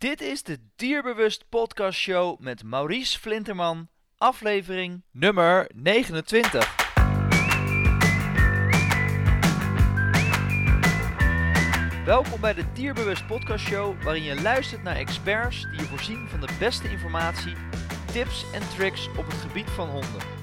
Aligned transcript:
Dit 0.00 0.20
is 0.20 0.42
de 0.42 0.58
Dierbewust 0.76 1.44
Podcast 1.48 1.98
Show 1.98 2.38
met 2.38 2.62
Maurice 2.62 3.18
Flinterman, 3.18 3.88
aflevering 4.16 5.02
nummer 5.10 5.70
29. 5.74 6.76
Welkom 12.04 12.40
bij 12.40 12.54
de 12.54 12.64
Dierbewust 12.72 13.26
Podcast 13.26 13.66
Show, 13.66 14.02
waarin 14.02 14.22
je 14.22 14.42
luistert 14.42 14.82
naar 14.82 14.96
experts 14.96 15.62
die 15.62 15.80
je 15.80 15.86
voorzien 15.86 16.28
van 16.28 16.40
de 16.40 16.56
beste 16.58 16.90
informatie, 16.90 17.54
tips 18.12 18.44
en 18.52 18.68
tricks 18.76 19.08
op 19.08 19.26
het 19.26 19.34
gebied 19.34 19.70
van 19.70 19.88
honden. 19.88 20.39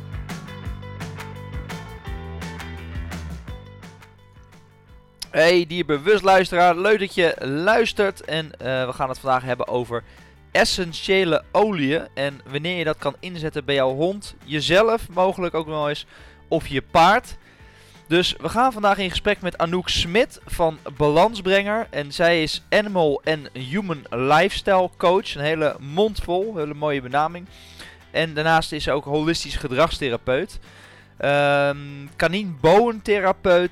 Hey 5.37 5.65
dierbewust 5.67 6.23
luisteraar, 6.23 6.77
leuk 6.77 6.99
dat 6.99 7.15
je 7.15 7.35
luistert 7.39 8.21
en 8.21 8.51
eh, 8.59 8.85
we 8.85 8.93
gaan 8.93 9.09
het 9.09 9.19
vandaag 9.19 9.43
hebben 9.43 9.67
over 9.67 10.03
essentiële 10.51 11.43
oliën 11.51 12.07
en 12.13 12.41
wanneer 12.51 12.77
je 12.77 12.83
dat 12.83 12.97
kan 12.97 13.15
inzetten 13.19 13.65
bij 13.65 13.75
jouw 13.75 13.93
hond, 13.93 14.35
jezelf 14.43 15.09
mogelijk 15.09 15.53
ook 15.53 15.67
nog 15.67 15.87
eens 15.87 16.05
of 16.47 16.67
je 16.67 16.81
paard. 16.81 17.37
Dus 18.07 18.35
we 18.41 18.49
gaan 18.49 18.73
vandaag 18.73 18.97
in 18.97 19.09
gesprek 19.09 19.41
met 19.41 19.57
Anouk 19.57 19.89
Smit 19.89 20.39
van 20.45 20.77
Balansbrenger. 20.97 21.87
En 21.89 22.11
zij 22.11 22.43
is 22.43 22.63
Animal 22.69 23.21
en 23.23 23.49
Human 23.53 24.05
Lifestyle 24.09 24.89
Coach. 24.97 25.35
Een 25.35 25.41
hele 25.41 25.75
mondvol, 25.79 26.55
hele 26.55 26.73
mooie 26.73 27.01
benaming. 27.01 27.47
En 28.11 28.33
daarnaast 28.33 28.71
is 28.71 28.83
ze 28.83 28.91
ook 28.91 29.05
holistisch 29.05 29.55
gedragstherapeut. 29.55 30.59
Um, 31.21 32.09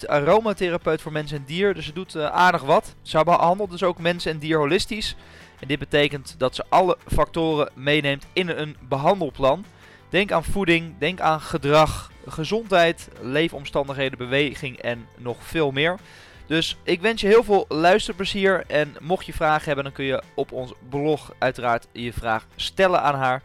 aromatherapeut 0.07 1.01
voor 1.01 1.11
mens 1.11 1.31
en 1.31 1.43
dier. 1.45 1.73
Dus 1.73 1.85
ze 1.85 1.93
doet 1.93 2.15
uh, 2.15 2.25
aardig 2.25 2.61
wat. 2.61 2.95
Ze 3.01 3.23
behandelt 3.23 3.71
dus 3.71 3.83
ook 3.83 3.99
mens 3.99 4.25
en 4.25 4.37
dier 4.37 4.57
holistisch. 4.57 5.15
En 5.59 5.67
dit 5.67 5.79
betekent 5.79 6.35
dat 6.37 6.55
ze 6.55 6.63
alle 6.69 6.97
factoren 7.07 7.69
meeneemt 7.73 8.25
in 8.33 8.49
een 8.49 8.77
behandelplan. 8.81 9.65
Denk 10.09 10.31
aan 10.31 10.43
voeding, 10.43 10.93
denk 10.97 11.19
aan 11.19 11.41
gedrag, 11.41 12.11
gezondheid, 12.27 13.09
leefomstandigheden, 13.21 14.17
beweging 14.17 14.77
en 14.77 15.07
nog 15.17 15.37
veel 15.43 15.71
meer. 15.71 15.99
Dus 16.47 16.77
ik 16.83 17.01
wens 17.01 17.21
je 17.21 17.27
heel 17.27 17.43
veel 17.43 17.65
luisterplezier. 17.69 18.63
En 18.67 18.95
mocht 19.01 19.25
je 19.25 19.33
vragen 19.33 19.65
hebben, 19.65 19.83
dan 19.83 19.93
kun 19.93 20.05
je 20.05 20.23
op 20.35 20.51
ons 20.51 20.73
blog 20.89 21.33
uiteraard 21.39 21.87
je 21.91 22.13
vraag 22.13 22.45
stellen 22.55 23.01
aan 23.01 23.15
haar. 23.15 23.41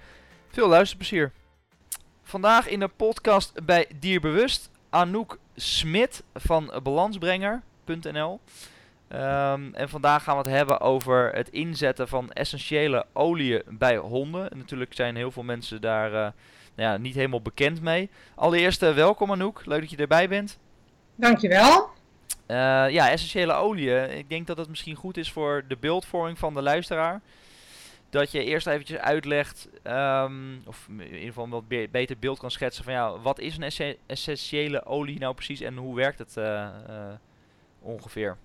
Veel 0.51 0.69
luisterplezier. 0.69 1.33
Vandaag 2.31 2.69
in 2.69 2.81
de 2.81 2.89
podcast 2.89 3.65
bij 3.65 3.87
Dierbewust 4.01 4.71
Anouk 4.91 5.39
Smit 5.57 6.23
van 6.35 6.73
balansbrenger.nl. 6.83 8.41
Um, 9.13 9.75
en 9.75 9.89
vandaag 9.89 10.23
gaan 10.23 10.37
we 10.37 10.43
het 10.43 10.51
hebben 10.51 10.81
over 10.81 11.31
het 11.35 11.49
inzetten 11.49 12.09
van 12.09 12.33
essentiële 12.33 13.07
oliën 13.13 13.63
bij 13.69 13.97
honden. 13.97 14.51
En 14.51 14.59
natuurlijk 14.59 14.95
zijn 14.95 15.17
heel 15.17 15.31
veel 15.31 15.43
mensen 15.43 15.81
daar 15.81 16.07
uh, 16.07 16.15
nou 16.15 16.33
ja, 16.75 16.97
niet 16.97 17.15
helemaal 17.15 17.43
bekend 17.43 17.83
mee. 17.83 18.11
Allereerst 18.35 18.83
uh, 18.83 18.95
welkom 18.95 19.33
Anouk, 19.33 19.67
leuk 19.67 19.81
dat 19.81 19.91
je 19.91 19.97
erbij 19.97 20.29
bent. 20.29 20.59
Dankjewel. 21.15 21.89
Uh, 22.47 22.57
ja, 22.91 23.11
essentiële 23.11 23.53
oliën. 23.53 24.19
Ik 24.19 24.29
denk 24.29 24.47
dat 24.47 24.59
het 24.59 24.69
misschien 24.69 24.97
goed 24.97 25.17
is 25.17 25.33
voor 25.33 25.65
de 25.69 25.77
beeldvorming 25.77 26.39
van 26.39 26.55
de 26.55 26.63
luisteraar 26.63 27.21
dat 28.11 28.31
je 28.31 28.45
eerst 28.45 28.67
eventjes 28.67 28.99
uitlegt, 28.99 29.69
um, 29.85 30.63
of 30.67 30.87
in 30.89 31.05
ieder 31.05 31.27
geval 31.27 31.45
een 31.45 31.51
wat 31.51 31.69
be 31.69 31.89
beter 31.91 32.19
beeld 32.19 32.39
kan 32.39 32.51
schetsen 32.51 32.85
van 32.85 32.93
ja, 32.93 33.19
wat 33.19 33.39
is 33.39 33.57
een 33.57 33.97
essentiële 34.07 34.85
olie 34.85 35.19
nou 35.19 35.35
precies 35.35 35.61
en 35.61 35.77
hoe 35.77 35.95
werkt 35.95 36.19
het 36.19 36.35
uh, 36.39 36.45
uh, 36.45 36.97
ongeveer? 37.81 38.37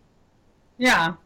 Ja, 0.76 1.18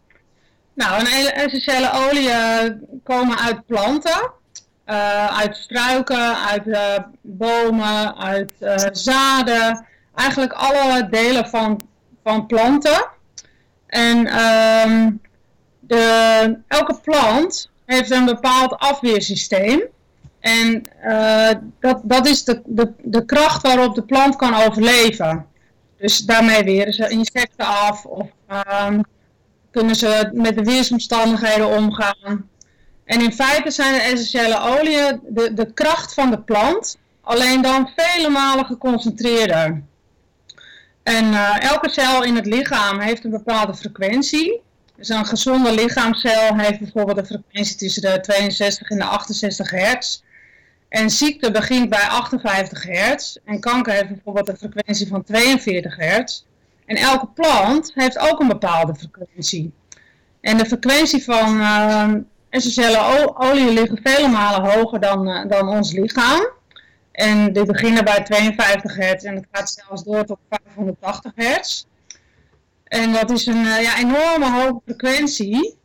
nou 0.73 1.00
een 1.00 1.32
essentiële 1.32 1.92
oliën 1.94 2.82
komen 3.04 3.38
uit 3.38 3.66
planten, 3.66 4.32
uit 5.30 5.56
struiken, 5.56 6.38
uit 6.38 7.02
bomen, 7.22 8.17
uit 8.17 8.54
zaden, 8.92 9.86
eigenlijk 10.16 10.54
alle 10.54 11.10
delen 11.10 11.45
van, 11.45 11.89
van 12.23 12.45
planten. 12.45 13.08
En 13.88 14.17
um, 14.39 15.22
de, 15.80 16.60
elke 16.67 16.99
plant 17.04 17.72
heeft 17.95 18.11
een 18.11 18.26
bepaald 18.26 18.77
afweersysteem. 18.77 19.82
En 20.39 20.83
uh, 21.05 21.50
dat, 21.80 22.02
dat 22.04 22.27
is 22.27 22.44
de, 22.44 22.61
de, 22.66 22.92
de 23.02 23.26
kracht 23.26 23.61
waarop 23.61 23.95
de 23.95 24.04
plant 24.04 24.36
kan 24.36 24.54
overleven. 24.54 25.45
Dus 25.98 26.20
daarmee 26.20 26.64
weren 26.64 26.94
ze 26.94 27.10
insecten 27.10 27.66
af 27.66 28.05
of 28.05 28.28
uh, 28.52 28.88
kunnen 29.72 29.95
ze 29.95 30.30
met 30.33 30.55
de 30.55 30.64
weersomstandigheden 30.64 31.67
omgaan. 31.67 32.49
En 33.05 33.22
in 33.22 33.33
feite 33.33 33.72
zijn 33.72 33.94
de 33.94 34.02
essentiële 34.02 34.60
oliën 34.60 35.20
de, 35.28 35.54
de 35.54 35.73
kracht 35.73 36.14
van 36.14 36.30
de 36.30 36.39
plant, 36.39 36.98
alleen 37.22 37.61
dan 37.61 37.89
vele 37.95 38.30
malen 38.30 38.66
geconcentreerder. 38.66 39.83
En 41.04 41.26
uh, 41.26 41.64
elke 41.72 41.89
cel 41.89 42.23
in 42.23 42.36
het 42.36 42.45
lichaam 42.45 42.99
heeft 42.99 43.23
een 43.23 43.32
bepaalde 43.32 43.76
frequentie. 43.76 44.61
Dus 44.99 45.10
een 45.10 45.26
gezonde 45.26 45.71
lichaamcel 45.71 46.58
heeft 46.58 46.80
bijvoorbeeld 46.80 47.17
een 47.17 47.26
frequentie 47.26 47.76
tussen 47.76 48.02
de 48.02 48.20
62 48.21 48.89
en 48.89 48.98
de 48.98 49.04
68 49.04 49.71
hertz. 49.71 50.21
En 50.89 51.10
ziekte 51.10 51.52
begint 51.52 51.89
bij 51.89 52.08
58 52.08 52.83
hertz. 52.83 53.36
En 53.45 53.60
kanker 53.60 53.93
heeft 53.93 54.08
bijvoorbeeld 54.08 54.48
een 54.48 54.58
frequentie 54.58 55.08
van 55.08 55.23
42 55.23 55.95
hertz. 55.95 56.43
En 56.86 56.95
elke 56.95 57.27
plant 57.27 57.92
heeft 57.95 58.17
ook 58.17 58.39
een 58.39 58.48
bepaalde 58.48 58.95
frequentie. 58.95 59.73
En 60.42 60.58
de 60.58 60.65
frequentie 60.65 61.23
van 61.23 61.58
uh, 61.58 62.14
essentiële 62.49 63.33
olie 63.37 63.73
liggen 63.73 63.99
vele 64.04 64.27
malen 64.27 64.71
hoger 64.71 64.99
dan, 64.99 65.27
uh, 65.27 65.45
dan 65.48 65.67
ons 65.67 65.92
lichaam. 65.92 66.49
En 67.11 67.54
die 67.54 67.66
beginnen 67.66 68.04
bij 68.04 68.23
52 68.23 68.95
hertz 68.95 69.23
en 69.23 69.36
het 69.36 69.45
gaat 69.52 69.70
zelfs 69.70 70.04
door 70.04 70.26
tot 70.26 70.39
580 70.49 71.31
hertz. 71.36 71.86
En 72.89 73.14
dat 73.14 73.32
is 73.32 73.45
een 73.45 73.64
uh, 73.66 73.82
ja, 73.82 73.98
enorme 73.98 74.50
hoge 74.52 74.82
frequentie. 74.86 75.77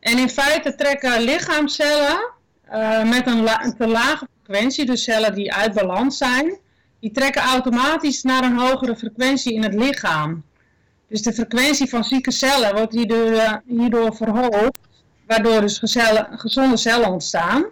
En 0.00 0.18
in 0.18 0.28
feite 0.28 0.74
trekken 0.74 1.20
lichaamcellen 1.20 2.32
uh, 2.72 3.10
met 3.10 3.26
een, 3.26 3.74
te 3.78 3.86
lage 3.86 4.28
frequentie, 4.42 4.86
dus 4.86 5.02
cellen 5.02 5.34
die 5.34 5.52
uit 5.52 5.74
balans 5.74 6.16
zijn, 6.16 6.58
die 7.00 7.12
trekken 7.12 7.42
automatisch 7.42 8.22
naar 8.22 8.44
een 8.44 8.58
hogere 8.58 8.96
frequentie 8.96 9.52
in 9.54 9.62
het 9.62 9.74
lichaam. 9.74 10.44
Dus 11.08 11.22
de 11.22 11.32
frequentie 11.32 11.88
van 11.88 12.04
zieke 12.04 12.30
cellen 12.30 12.74
wordt 12.74 12.92
hierdoor, 12.92 13.32
uh, 13.32 13.52
hierdoor 13.66 14.16
verhoogd, 14.16 14.78
waardoor 15.26 15.60
dus 15.60 15.78
gezonde 16.30 16.76
cellen 16.76 17.10
ontstaan. 17.10 17.64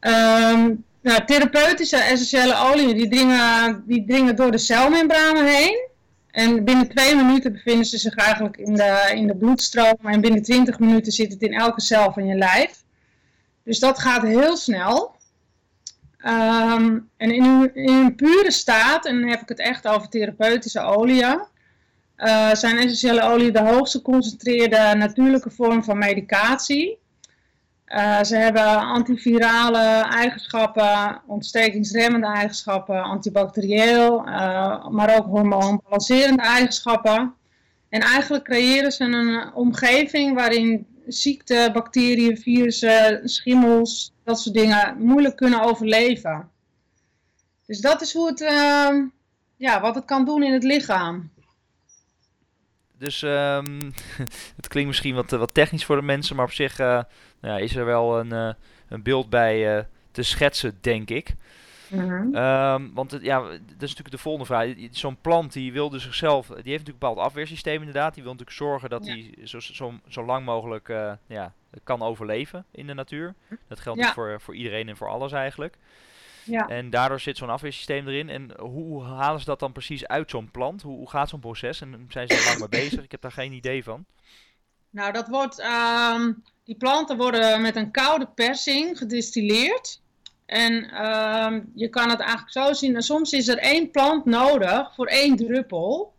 Um, 0.00 0.84
nou, 1.02 1.24
therapeutische 1.26 1.96
essentiële 1.96 2.56
oliën 2.56 2.96
die 2.96 3.08
dringen, 3.08 3.82
die 3.86 4.04
dringen 4.06 4.36
door 4.36 4.50
de 4.50 4.58
celmembranen 4.58 5.46
heen. 5.46 5.88
En 6.32 6.64
binnen 6.64 6.88
twee 6.88 7.14
minuten 7.16 7.52
bevinden 7.52 7.84
ze 7.84 7.98
zich 7.98 8.14
eigenlijk 8.14 8.56
in 8.56 8.74
de, 8.74 9.12
in 9.14 9.26
de 9.26 9.36
bloedstroom. 9.36 9.98
En 10.02 10.20
binnen 10.20 10.42
20 10.42 10.78
minuten 10.78 11.12
zit 11.12 11.32
het 11.32 11.42
in 11.42 11.52
elke 11.52 11.80
cel 11.80 12.12
van 12.12 12.26
je 12.26 12.34
lijf. 12.34 12.82
Dus 13.64 13.78
dat 13.78 13.98
gaat 13.98 14.22
heel 14.22 14.56
snel. 14.56 15.18
Um, 16.24 17.10
en 17.16 17.30
in 17.30 17.74
in 17.74 17.94
een 17.94 18.14
pure 18.14 18.50
staat, 18.50 19.06
en 19.06 19.20
dan 19.20 19.28
heb 19.28 19.40
ik 19.40 19.48
het 19.48 19.58
echt 19.58 19.88
over 19.88 20.08
therapeutische 20.08 20.80
oliën, 20.80 21.40
uh, 22.16 22.54
zijn 22.54 22.76
essentiële 22.76 23.22
oliën 23.22 23.52
de 23.52 23.60
hoogst 23.60 23.92
geconcentreerde 23.92 24.94
natuurlijke 24.96 25.50
vorm 25.50 25.84
van 25.84 25.98
medicatie. 25.98 26.98
Uh, 27.90 28.22
ze 28.22 28.36
hebben 28.36 28.78
antivirale 28.78 30.08
eigenschappen, 30.10 31.22
ontstekingsremmende 31.26 32.26
eigenschappen, 32.26 33.02
antibacterieel, 33.02 34.26
uh, 34.26 34.88
maar 34.88 35.16
ook 35.18 35.26
hormoonbalancerende 35.26 36.42
eigenschappen. 36.42 37.34
En 37.88 38.00
eigenlijk 38.00 38.44
creëren 38.44 38.92
ze 38.92 39.04
een 39.04 39.54
omgeving 39.54 40.34
waarin 40.34 40.86
ziekten, 41.06 41.72
bacteriën, 41.72 42.38
virussen, 42.38 43.28
schimmels, 43.28 44.12
dat 44.24 44.40
soort 44.40 44.54
dingen 44.54 44.98
moeilijk 44.98 45.36
kunnen 45.36 45.62
overleven. 45.62 46.48
Dus 47.66 47.80
dat 47.80 48.02
is 48.02 48.12
hoe 48.12 48.26
het, 48.26 48.40
uh, 48.40 49.04
ja, 49.56 49.80
wat 49.80 49.94
het 49.94 50.04
kan 50.04 50.24
doen 50.24 50.42
in 50.42 50.52
het 50.52 50.64
lichaam. 50.64 51.30
Dus 52.98 53.22
um, 53.22 53.92
het 54.56 54.68
klinkt 54.68 54.88
misschien 54.88 55.14
wat, 55.14 55.30
wat 55.30 55.54
technisch 55.54 55.84
voor 55.84 55.96
de 55.96 56.02
mensen, 56.02 56.36
maar 56.36 56.44
op 56.44 56.52
zich 56.52 56.78
nou 57.40 57.58
ja, 57.58 57.64
is 57.64 57.76
er 57.76 57.84
wel 57.84 58.18
een, 58.18 58.32
uh, 58.32 58.52
een 58.88 59.02
beeld 59.02 59.30
bij 59.30 59.76
uh, 59.76 59.84
te 60.10 60.22
schetsen, 60.22 60.78
denk 60.80 61.10
ik. 61.10 61.34
Mm 61.88 62.08
-hmm. 62.08 62.36
um, 62.36 62.94
want 62.94 63.10
het, 63.10 63.22
ja, 63.22 63.40
dat 63.40 63.58
is 63.58 63.88
natuurlijk 63.88 64.10
de 64.10 64.18
volgende 64.18 64.46
vraag. 64.46 64.74
Zo'n 64.90 65.20
plant 65.20 65.52
die 65.52 65.72
wil 65.72 65.90
dus 65.90 66.02
zichzelf, 66.02 66.46
die 66.46 66.54
heeft 66.54 66.64
natuurlijk 66.64 66.86
een 66.86 66.98
bepaald 66.98 67.18
afweersysteem 67.18 67.78
inderdaad. 67.78 68.14
Die 68.14 68.22
wil 68.22 68.32
natuurlijk 68.32 68.58
zorgen 68.58 68.90
dat 68.90 69.06
hij 69.06 69.34
ja. 69.36 69.46
zo, 69.46 69.60
zo, 69.60 69.92
zo, 70.08 70.24
lang 70.24 70.44
mogelijk 70.44 70.88
ja, 71.26 71.52
kan 71.84 72.02
overleven 72.02 72.64
in 72.70 72.86
de 72.86 72.94
natuur. 72.94 73.34
Dat 73.68 73.80
geldt 73.80 74.00
ja. 74.00 74.12
voor, 74.12 74.40
voor 74.40 74.54
iedereen 74.54 74.88
en 74.88 74.96
voor 74.96 75.08
alles 75.08 75.32
eigenlijk. 75.32 75.76
Ja. 76.44 76.68
En 76.68 76.90
daardoor 76.90 77.20
zit 77.20 77.36
zo'n 77.36 77.50
afweersysteem 77.50 78.08
erin. 78.08 78.28
En 78.28 78.60
hoe 78.60 79.02
halen 79.02 79.40
ze 79.40 79.46
dat 79.46 79.60
dan 79.60 79.72
precies 79.72 80.06
uit 80.06 80.30
zo'n 80.30 80.50
plant? 80.50 80.82
Hoe, 80.82 80.96
hoe 80.96 81.10
gaat 81.10 81.28
zo'n 81.28 81.40
proces? 81.40 81.80
En 81.80 82.06
zijn 82.08 82.28
ze 82.28 82.34
er 82.34 82.44
lang 82.44 82.58
mee 82.58 82.82
bezig? 82.82 83.04
Ik 83.04 83.10
heb 83.10 83.20
daar 83.20 83.32
geen 83.32 83.52
idee 83.52 83.84
van. 83.84 84.04
Nou, 84.90 85.12
dat 85.12 85.28
wordt, 85.28 85.58
ehm, 85.58 86.32
die 86.64 86.76
planten 86.76 87.16
worden 87.16 87.60
met 87.60 87.76
een 87.76 87.90
koude 87.90 88.26
persing 88.26 88.98
gedistilleerd. 88.98 90.00
En 90.46 90.90
ehm, 90.90 91.60
je 91.74 91.88
kan 91.88 92.10
het 92.10 92.20
eigenlijk 92.20 92.52
zo 92.52 92.72
zien, 92.72 93.02
soms 93.02 93.32
is 93.32 93.48
er 93.48 93.58
één 93.58 93.90
plant 93.90 94.24
nodig 94.24 94.94
voor 94.94 95.06
één 95.06 95.36
druppel. 95.36 96.12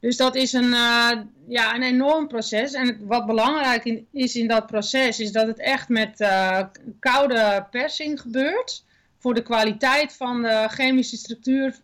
Dus 0.00 0.16
dat 0.16 0.34
is 0.34 0.52
een, 0.52 0.70
uh, 0.70 1.10
ja, 1.48 1.74
een 1.74 1.82
enorm 1.82 2.28
proces. 2.28 2.72
En 2.72 3.06
wat 3.06 3.26
belangrijk 3.26 4.02
is 4.12 4.36
in 4.36 4.48
dat 4.48 4.66
proces, 4.66 5.20
is 5.20 5.32
dat 5.32 5.46
het 5.46 5.58
echt 5.58 5.88
met 5.88 6.20
uh, 6.20 6.62
koude 6.98 7.66
persing 7.70 8.20
gebeurt. 8.20 8.84
Voor 9.18 9.34
de 9.34 9.42
kwaliteit 9.42 10.12
van 10.12 10.42
de 10.42 10.66
chemische 10.68 11.16
structuur, 11.16 11.80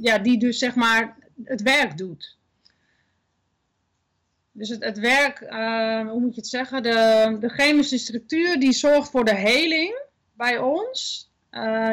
ja, 0.00 0.18
die 0.18 0.38
dus 0.38 0.58
zeg 0.58 0.74
maar 0.74 1.16
het 1.44 1.62
werk 1.62 1.98
doet. 1.98 2.36
Dus 4.56 4.68
het, 4.68 4.84
het 4.84 4.98
werk, 4.98 5.40
uh, 5.40 6.10
hoe 6.10 6.20
moet 6.20 6.34
je 6.34 6.40
het 6.40 6.50
zeggen, 6.50 6.82
de, 6.82 7.36
de 7.40 7.48
chemische 7.48 7.98
structuur 7.98 8.60
die 8.60 8.72
zorgt 8.72 9.10
voor 9.10 9.24
de 9.24 9.34
heling 9.34 10.02
bij 10.32 10.58
ons. 10.58 11.30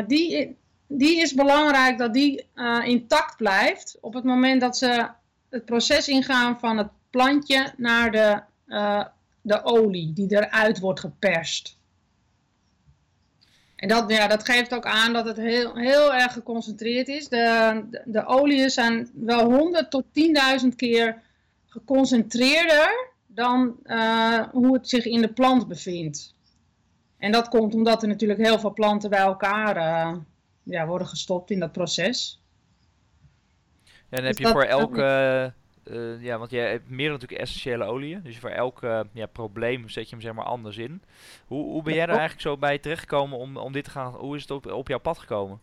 die, 0.08 0.58
die 0.88 1.22
is 1.22 1.34
belangrijk 1.34 1.98
dat 1.98 2.14
die 2.14 2.48
intact 2.84 3.38
blijft 3.38 3.98
op 4.02 4.14
het 4.14 4.24
moment 4.24 4.62
dat 4.62 4.78
ze 4.78 5.10
het 5.50 5.66
proces 5.66 6.08
ingaan 6.08 6.60
van 6.60 6.78
het 6.78 6.90
plantje 7.10 7.74
naar 7.78 8.12
de, 8.12 8.42
uh, 8.68 9.06
de 9.42 9.64
olie 9.64 10.14
die 10.14 10.36
eruit 10.36 10.80
wordt 10.80 11.00
geperst. 11.00 11.80
En 13.76 13.88
dat, 13.88 14.12
ja, 14.12 14.28
dat 14.28 14.46
geeft 14.46 14.74
ook 14.74 14.86
aan 14.86 15.14
dat 15.14 15.26
het 15.26 15.38
heel, 15.38 15.76
heel 15.76 16.14
erg 16.14 16.34
geconcentreerd 16.34 17.08
is. 17.08 17.30
De, 17.30 17.82
de, 17.90 18.02
de 18.06 18.26
oliën 18.26 18.70
zijn 18.70 19.10
wel 19.14 19.52
100 19.52 19.92
tot 19.92 20.06
10.000 20.64 20.68
keer 20.76 21.22
geconcentreerder 21.72 23.10
dan 23.28 23.76
uh, 23.84 24.48
hoe 24.52 24.74
het 24.74 24.90
zich 24.90 25.06
in 25.06 25.22
de 25.22 25.34
plant 25.34 25.68
bevindt. 25.68 26.36
En 27.18 27.32
dat 27.32 27.50
komt 27.50 27.74
omdat 27.74 28.02
er 28.02 28.08
natuurlijk 28.08 28.40
heel 28.40 28.60
veel 28.60 28.74
planten 28.74 29.10
bij 29.10 29.20
elkaar 29.20 29.78
uh, 29.78 30.18
ja, 30.64 30.86
worden 30.86 31.08
gestopt 31.08 31.52
in 31.52 31.60
dat 31.60 31.72
proces. 31.72 32.42
En 33.86 34.18
dan 34.18 34.24
heb 34.24 34.38
dus 34.38 34.46
je 34.46 34.52
voor 34.52 34.64
elke, 34.64 35.54
uh, 35.84 36.24
ja, 36.24 36.38
want 36.38 36.52
jij 36.52 36.70
hebt 36.70 36.90
meer 36.90 37.12
natuurlijk 37.12 37.42
essentiële 37.42 37.84
oliën. 37.84 38.22
Dus 38.24 38.40
voor 38.40 38.50
elk 38.50 38.84
uh, 38.84 39.00
ja, 39.14 39.26
probleem 39.26 39.90
zet 39.90 40.04
je 40.10 40.16
hem 40.16 40.22
zeg 40.22 40.34
maar 40.34 40.46
anders 40.46 40.78
in. 40.78 41.02
Hoe, 41.46 41.64
hoe 41.64 41.84
ben 41.84 41.94
jij 41.94 42.04
er 42.04 42.10
eigenlijk 42.10 42.42
zo 42.42 42.58
bij 42.58 42.78
terechtgekomen 42.78 43.38
om, 43.38 43.58
om 43.58 43.72
dit 43.72 43.84
te 43.84 43.90
gaan, 43.90 44.14
hoe 44.14 44.36
is 44.36 44.42
het 44.42 44.52
op, 44.52 44.72
op 44.72 44.88
jouw 44.88 45.00
pad 45.00 45.20
gekomen? 45.20 45.60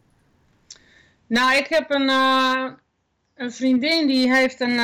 Nou, 1.26 1.56
ik 1.56 1.66
heb 1.66 1.90
een, 1.90 2.08
uh, 2.08 2.70
een 3.38 3.52
vriendin 3.52 4.06
die 4.06 4.34
heeft 4.34 4.60
een 4.60 4.78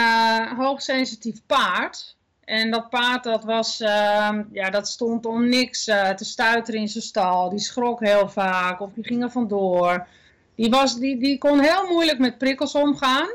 hoogsensitief 0.56 1.40
paard. 1.46 2.16
En 2.44 2.70
dat 2.70 2.90
paard 2.90 3.24
dat 3.24 3.44
was, 3.44 3.80
ehm, 3.80 4.42
ja, 4.52 4.70
dat 4.70 4.88
stond 4.88 5.26
om 5.26 5.48
niks 5.48 5.84
te 5.84 6.24
stuiteren 6.24 6.80
in 6.80 6.88
zijn 6.88 7.04
stal. 7.04 7.50
Die 7.50 7.58
schrok 7.58 8.00
heel 8.00 8.28
vaak 8.28 8.80
of 8.80 8.90
die 8.94 9.04
ging 9.04 9.22
er 9.22 9.30
vandoor. 9.30 10.06
Die, 10.54 10.70
was, 10.70 10.98
die, 10.98 11.18
die 11.18 11.38
kon 11.38 11.60
heel 11.60 11.86
moeilijk 11.86 12.18
met 12.18 12.38
prikkels 12.38 12.74
omgaan. 12.74 13.28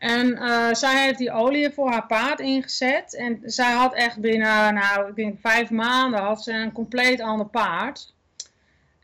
En 0.00 0.26
uh, 0.26 0.72
zij 0.72 1.04
heeft 1.04 1.18
die 1.18 1.32
olie 1.32 1.70
voor 1.70 1.90
haar 1.90 2.06
paard 2.06 2.40
ingezet. 2.40 3.14
En 3.14 3.40
zij 3.44 3.72
had 3.72 3.94
echt 3.94 4.20
binnen, 4.20 4.74
nou, 4.74 5.08
ik 5.08 5.16
denk 5.16 5.40
vijf 5.40 5.70
maanden 5.70 6.20
had 6.20 6.42
ze 6.42 6.52
een 6.52 6.72
compleet 6.72 7.20
ander 7.20 7.46
paard. 7.46 8.14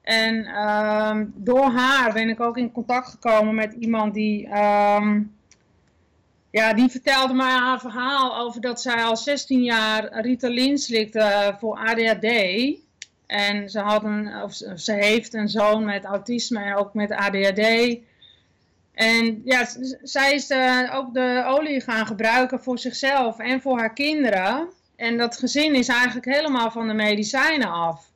En 0.06 0.34
uh, 0.34 1.20
door 1.34 1.70
haar 1.70 2.12
ben 2.12 2.28
ik 2.28 2.40
ook 2.40 2.56
in 2.56 2.72
contact 2.72 3.08
gekomen 3.08 3.54
met 3.54 3.72
iemand 3.72 4.14
die, 4.14 4.46
um, 4.46 5.36
ja, 6.50 6.72
die 6.72 6.88
vertelde 6.88 7.34
mij 7.34 7.52
haar 7.52 7.80
verhaal 7.80 8.38
over 8.38 8.60
dat 8.60 8.80
zij 8.80 9.04
al 9.04 9.16
16 9.16 9.62
jaar 9.62 10.20
Ritalin 10.20 10.78
slikte 10.78 11.56
voor 11.58 11.76
ADHD. 11.76 12.26
En 13.26 13.70
ze, 13.70 13.80
had 13.80 14.04
een, 14.04 14.42
of 14.42 14.52
ze 14.76 14.92
heeft 14.92 15.34
een 15.34 15.48
zoon 15.48 15.84
met 15.84 16.04
autisme 16.04 16.60
en 16.60 16.76
ook 16.76 16.94
met 16.94 17.10
ADHD. 17.10 17.98
En 18.94 19.42
ja, 19.44 19.66
zij 20.02 20.34
is 20.34 20.50
uh, 20.50 20.94
ook 20.94 21.14
de 21.14 21.44
olie 21.46 21.80
gaan 21.80 22.06
gebruiken 22.06 22.62
voor 22.62 22.78
zichzelf 22.78 23.38
en 23.38 23.60
voor 23.60 23.78
haar 23.78 23.92
kinderen. 23.92 24.68
En 24.96 25.16
dat 25.16 25.38
gezin 25.38 25.74
is 25.74 25.88
eigenlijk 25.88 26.26
helemaal 26.26 26.70
van 26.70 26.88
de 26.88 26.94
medicijnen 26.94 27.70
af. 27.70 28.14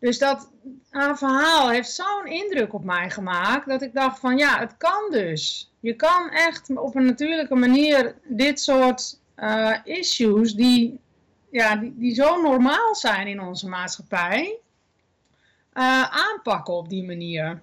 Dus 0.00 0.18
dat, 0.18 0.50
haar 0.90 1.18
verhaal 1.18 1.70
heeft 1.70 1.90
zo'n 1.90 2.26
indruk 2.26 2.72
op 2.72 2.84
mij 2.84 3.10
gemaakt 3.10 3.68
dat 3.68 3.82
ik 3.82 3.94
dacht 3.94 4.18
van 4.18 4.38
ja, 4.38 4.58
het 4.58 4.76
kan 4.76 5.10
dus. 5.10 5.72
Je 5.80 5.94
kan 5.94 6.30
echt 6.30 6.76
op 6.76 6.94
een 6.94 7.04
natuurlijke 7.04 7.54
manier 7.54 8.14
dit 8.24 8.60
soort 8.60 9.18
uh, 9.36 9.76
issues 9.84 10.54
die, 10.54 11.00
ja, 11.50 11.76
die, 11.76 11.94
die 11.96 12.14
zo 12.14 12.42
normaal 12.42 12.94
zijn 12.94 13.26
in 13.26 13.40
onze 13.40 13.68
maatschappij, 13.68 14.56
uh, 15.74 16.02
aanpakken 16.02 16.74
op 16.74 16.88
die 16.88 17.04
manier. 17.04 17.60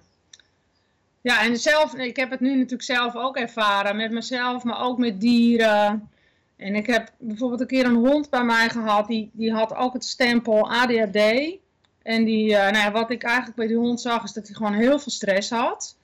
Ja, 1.20 1.42
en 1.42 1.56
zelf, 1.56 1.94
ik 1.94 2.16
heb 2.16 2.30
het 2.30 2.40
nu 2.40 2.54
natuurlijk 2.54 2.82
zelf 2.82 3.16
ook 3.16 3.36
ervaren 3.36 3.96
met 3.96 4.10
mezelf, 4.10 4.64
maar 4.64 4.82
ook 4.82 4.98
met 4.98 5.20
dieren. 5.20 6.10
En 6.56 6.74
ik 6.74 6.86
heb 6.86 7.12
bijvoorbeeld 7.18 7.60
een 7.60 7.66
keer 7.66 7.84
een 7.84 7.94
hond 7.94 8.30
bij 8.30 8.44
mij 8.44 8.68
gehad, 8.68 9.06
die, 9.06 9.30
die 9.32 9.52
had 9.52 9.74
ook 9.74 9.92
het 9.92 10.04
stempel 10.04 10.70
ADHD. 10.70 11.58
En 12.06 12.24
die, 12.24 12.50
uh, 12.50 12.56
nou 12.56 12.76
ja, 12.76 12.90
wat 12.90 13.10
ik 13.10 13.22
eigenlijk 13.22 13.56
bij 13.56 13.66
die 13.66 13.76
hond 13.76 14.00
zag, 14.00 14.24
is 14.24 14.32
dat 14.32 14.46
hij 14.46 14.54
gewoon 14.54 14.72
heel 14.72 14.98
veel 14.98 15.12
stress 15.12 15.50
had. 15.50 15.96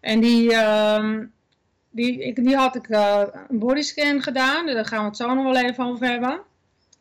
En 0.00 0.20
die, 0.20 0.52
uh, 0.52 1.18
die, 1.90 2.24
ik, 2.24 2.36
die 2.44 2.56
had 2.56 2.76
ik 2.76 2.88
uh, 2.88 3.22
een 3.48 3.58
bodyscan 3.58 4.22
gedaan, 4.22 4.66
daar 4.66 4.86
gaan 4.86 5.00
we 5.00 5.06
het 5.06 5.16
zo 5.16 5.34
nog 5.34 5.44
wel 5.44 5.64
even 5.64 5.84
over 5.84 6.06
hebben. 6.06 6.40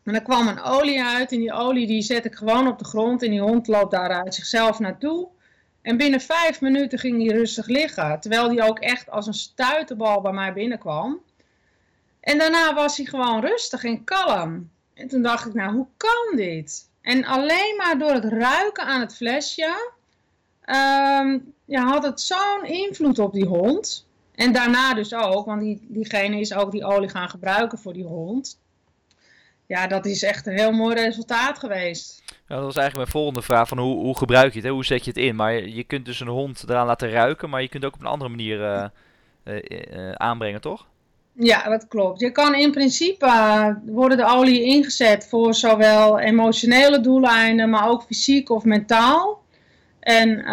En 0.04 0.14
er 0.14 0.22
kwam 0.22 0.48
een 0.48 0.62
olie 0.62 1.04
uit 1.04 1.32
en 1.32 1.40
die 1.40 1.54
olie 1.54 1.88
die 1.88 2.02
zet 2.02 2.26
ik 2.26 2.36
gewoon 2.36 2.68
op 2.68 2.80
de 2.80 2.86
grond 2.86 3.24
en 3.24 3.30
die 3.30 3.42
hond 3.42 3.68
loopt 3.68 3.92
daaruit 3.92 4.36
zichzelf 4.36 4.80
naartoe. 4.80 5.28
En 5.82 5.98
binnen 5.98 6.22
vijf 6.22 6.62
minuten 6.62 7.00
ging 7.00 7.26
hij 7.26 7.38
rustig 7.38 7.68
liggen. 7.68 8.20
Terwijl 8.20 8.50
hij 8.50 8.68
ook 8.68 8.80
echt 8.80 9.10
als 9.10 9.28
een 9.28 9.34
stuiterbal 9.34 10.22
bij 10.22 10.32
mij 10.32 10.54
binnenkwam. 10.54 11.20
En 12.20 12.38
daarna 12.38 12.74
was 12.74 12.98
hij 12.98 13.06
gewoon 13.06 13.42
rustig 13.42 13.84
en 13.84 14.04
kalm. 14.04 14.70
En 14.94 15.08
toen 15.08 15.22
dacht 15.22 15.46
ik, 15.46 15.54
nou, 15.54 15.74
hoe 15.74 15.88
kan 15.98 16.36
dit? 16.36 16.94
En 17.06 17.26
alleen 17.26 17.76
maar 17.78 17.98
door 17.98 18.12
het 18.12 18.26
ruiken 18.26 18.86
aan 18.86 19.00
het 19.00 19.16
flesje 19.16 19.94
um, 20.66 21.54
ja, 21.66 21.84
had 21.84 22.04
het 22.04 22.22
zo'n 22.22 22.66
invloed 22.66 23.20
op 23.20 23.34
die 23.34 23.46
hond. 23.46 24.08
En 24.36 24.54
daarna 24.54 24.94
dus 24.94 25.14
ook, 25.14 25.46
want 25.46 25.62
die, 25.62 25.86
diegene 25.90 26.40
is 26.40 26.54
ook 26.54 26.72
die 26.72 26.86
olie 26.86 27.10
gaan 27.10 27.30
gebruiken 27.30 27.78
voor 27.78 27.94
die 27.94 28.04
hond. 28.04 28.60
Ja, 29.66 29.88
dat 29.88 30.06
is 30.06 30.24
echt 30.24 30.48
een 30.48 30.58
heel 30.58 30.72
mooi 30.72 30.96
resultaat 30.96 31.60
geweest. 31.60 32.24
Dat 32.48 32.64
was 32.64 32.76
eigenlijk 32.76 32.96
mijn 32.96 33.08
volgende 33.08 33.42
vraag 33.42 33.68
van 33.68 33.78
hoe, 33.78 33.96
hoe 33.96 34.18
gebruik 34.18 34.52
je 34.52 34.60
het, 34.60 34.68
hè? 34.68 34.74
hoe 34.74 34.86
zet 34.86 35.04
je 35.06 35.12
het 35.12 35.20
in? 35.20 35.36
Maar 35.36 35.68
je, 35.68 35.84
kunt 35.84 36.06
dus 36.06 36.20
een 36.20 36.28
hond 36.28 36.64
eraan 36.70 36.86
laten 36.86 37.10
ruiken, 37.10 37.50
maar 37.50 37.62
je 37.62 37.70
kunt 37.70 37.84
het 37.84 37.92
ook 37.92 37.98
op 38.00 38.06
een 38.06 38.12
andere 38.12 38.30
manier 38.30 38.60
uh, 38.60 38.86
uh, 39.44 39.62
uh, 39.94 40.12
aanbrengen, 40.12 40.62
toch? 40.62 40.88
Ja, 41.38 41.70
dat 41.70 41.88
klopt. 41.88 42.20
Je 42.20 42.32
kan 42.32 42.56
in 42.56 42.72
principe, 42.72 43.78
worden 43.86 44.18
de 44.18 44.26
olie 44.26 44.64
ingezet 44.64 45.28
voor 45.28 45.54
zowel 45.54 46.20
emotionele 46.20 47.00
doeleinden, 47.00 47.70
maar 47.70 47.90
ook 47.90 48.04
fysiek 48.04 48.50
of 48.50 48.64
mentaal. 48.64 49.44
En 50.00 50.46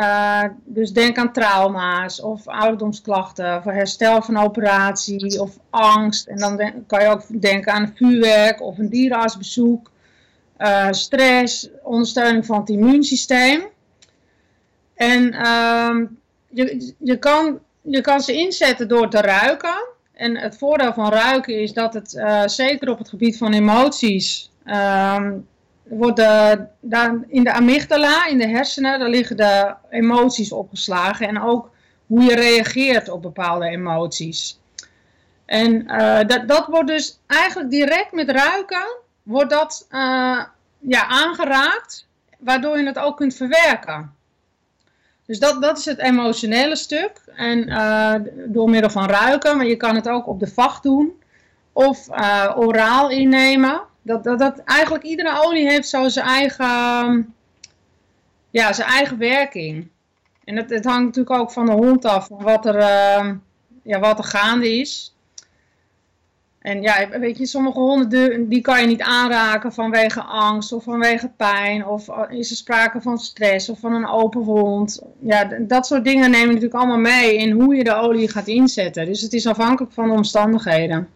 dus 0.64 0.92
denk 0.92 1.18
aan 1.18 1.32
trauma's 1.32 2.20
of 2.20 2.48
ouderdomsklachten, 2.48 3.62
voor 3.62 3.72
herstel 3.72 4.22
van 4.22 4.36
operatie 4.36 5.40
of 5.40 5.58
angst. 5.70 6.26
En 6.26 6.36
dan 6.36 6.84
kan 6.86 7.02
je 7.02 7.08
ook 7.08 7.40
denken 7.40 7.72
aan 7.72 7.92
vuurwerk 7.94 8.62
of 8.62 8.78
een 8.78 8.88
dierenartsbezoek. 8.88 9.90
Uh, 10.58 10.88
stress, 10.90 11.68
ondersteuning 11.82 12.46
van 12.46 12.60
het 12.60 12.68
immuunsysteem. 12.68 13.62
En 14.94 15.34
uh, 15.34 15.96
je, 16.48 16.92
je, 16.98 17.18
kan, 17.18 17.58
je 17.80 18.00
kan 18.00 18.20
ze 18.20 18.32
inzetten 18.32 18.88
door 18.88 19.10
te 19.10 19.20
ruiken. 19.20 19.91
En 20.12 20.36
het 20.36 20.58
voordeel 20.58 20.92
van 20.92 21.10
ruiken 21.10 21.60
is 21.60 21.72
dat 21.72 21.94
het 21.94 22.14
uh, 22.14 22.42
zeker 22.46 22.90
op 22.90 22.98
het 22.98 23.08
gebied 23.08 23.38
van 23.38 23.52
emoties 23.52 24.50
ehm, 24.64 25.38
wordt 25.82 26.16
daar 26.80 27.18
in 27.28 27.44
de 27.44 27.52
amygdala, 27.52 28.26
in 28.26 28.38
de 28.38 28.48
hersenen, 28.48 28.98
daar 28.98 29.08
liggen 29.08 29.36
de 29.36 29.74
emoties 29.90 30.52
opgeslagen 30.52 31.28
en 31.28 31.42
ook 31.42 31.70
hoe 32.06 32.22
je 32.22 32.34
reageert 32.34 33.08
op 33.08 33.22
bepaalde 33.22 33.66
emoties. 33.66 34.60
En 35.44 35.72
uh, 35.72 36.20
dat, 36.26 36.48
dat 36.48 36.66
wordt 36.66 36.88
dus 36.88 37.18
eigenlijk 37.26 37.70
direct 37.70 38.12
met 38.12 38.30
ruiken 38.30 38.96
wordt 39.22 39.50
dat 39.50 39.86
uh, 39.90 40.44
ja, 40.78 41.06
aangeraakt, 41.06 42.08
waardoor 42.38 42.78
je 42.78 42.86
het 42.86 42.98
ook 42.98 43.16
kunt 43.16 43.34
verwerken. 43.34 44.14
Dus 45.32 45.40
dat, 45.40 45.62
dat 45.62 45.78
is 45.78 45.84
het 45.84 45.98
emotionele 45.98 46.76
stuk. 46.76 47.22
En 47.34 47.68
uh, 47.68 48.14
door 48.46 48.70
middel 48.70 48.90
van 48.90 49.08
ruiken, 49.08 49.56
maar 49.56 49.66
je 49.66 49.76
kan 49.76 49.94
het 49.94 50.08
ook 50.08 50.26
op 50.26 50.40
de 50.40 50.46
vacht 50.46 50.82
doen. 50.82 51.12
Of 51.72 52.08
uh, 52.08 52.52
oraal 52.56 53.10
innemen. 53.10 53.82
Dat, 54.02 54.24
dat, 54.24 54.38
dat 54.38 54.58
eigenlijk 54.64 55.04
iedere 55.04 55.42
olie 55.44 55.68
heeft 55.68 55.88
zo 55.88 56.08
zijn 56.08 56.26
eigen, 56.26 57.34
ja, 58.50 58.72
zijn 58.72 58.88
eigen 58.88 59.18
werking. 59.18 59.88
En 60.44 60.56
het, 60.56 60.70
het 60.70 60.84
hangt 60.84 61.04
natuurlijk 61.04 61.40
ook 61.40 61.52
van 61.52 61.66
de 61.66 61.72
hond 61.72 62.04
af, 62.04 62.28
wat 62.28 62.66
er, 62.66 62.76
uh, 62.76 63.30
ja, 63.82 63.98
wat 64.00 64.18
er 64.18 64.24
gaande 64.24 64.78
is. 64.78 65.11
En 66.62 66.82
ja, 66.82 67.08
weet 67.08 67.38
je, 67.38 67.46
sommige 67.46 67.78
honden 67.78 68.48
die 68.48 68.60
kan 68.60 68.80
je 68.80 68.86
niet 68.86 69.02
aanraken 69.02 69.72
vanwege 69.72 70.22
angst 70.22 70.72
of 70.72 70.84
vanwege 70.84 71.30
pijn. 71.36 71.86
Of 71.86 72.08
is 72.28 72.50
er 72.50 72.56
sprake 72.56 73.00
van 73.00 73.18
stress 73.18 73.68
of 73.68 73.78
van 73.78 73.92
een 73.92 74.08
open 74.08 74.40
wond. 74.40 75.02
Ja, 75.18 75.44
dat 75.60 75.86
soort 75.86 76.04
dingen 76.04 76.30
neem 76.30 76.40
je 76.40 76.46
natuurlijk 76.46 76.74
allemaal 76.74 76.98
mee 76.98 77.36
in 77.36 77.50
hoe 77.50 77.74
je 77.74 77.84
de 77.84 77.94
olie 77.94 78.28
gaat 78.28 78.46
inzetten. 78.46 79.06
Dus 79.06 79.20
het 79.20 79.32
is 79.32 79.46
afhankelijk 79.46 79.92
van 79.92 80.08
de 80.08 80.14
omstandigheden. 80.14 81.08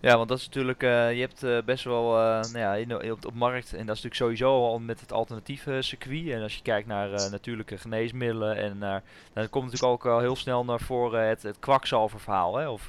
Ja, 0.00 0.16
want 0.16 0.28
dat 0.28 0.38
is 0.38 0.44
natuurlijk, 0.44 0.82
uh, 0.82 1.12
je 1.12 1.20
hebt 1.20 1.44
uh, 1.44 1.58
best 1.64 1.84
wel, 1.84 2.18
uh, 2.18 2.40
nou 2.52 2.86
ja, 2.86 3.12
op, 3.12 3.26
op 3.26 3.34
markt, 3.34 3.72
en 3.72 3.86
dat 3.86 3.96
is 3.96 4.02
natuurlijk 4.02 4.14
sowieso 4.14 4.64
al 4.64 4.78
met 4.78 5.00
het 5.00 5.12
alternatieve 5.12 5.82
circuit. 5.82 6.28
En 6.28 6.42
als 6.42 6.54
je 6.54 6.62
kijkt 6.62 6.86
naar 6.86 7.08
natuurlijke 7.30 7.78
geneesmiddelen, 7.78 8.56
en 8.56 8.78
naar, 8.78 9.02
dan 9.32 9.48
komt 9.50 9.64
natuurlijk 9.64 9.92
ook 9.92 10.06
al 10.06 10.18
heel 10.18 10.36
snel 10.36 10.64
naar 10.64 10.80
voren 10.80 11.28
het, 11.28 11.42
het 11.42 11.58
kwakzalververhaal. 11.58 12.56
Hè? 12.56 12.68
Of 12.68 12.86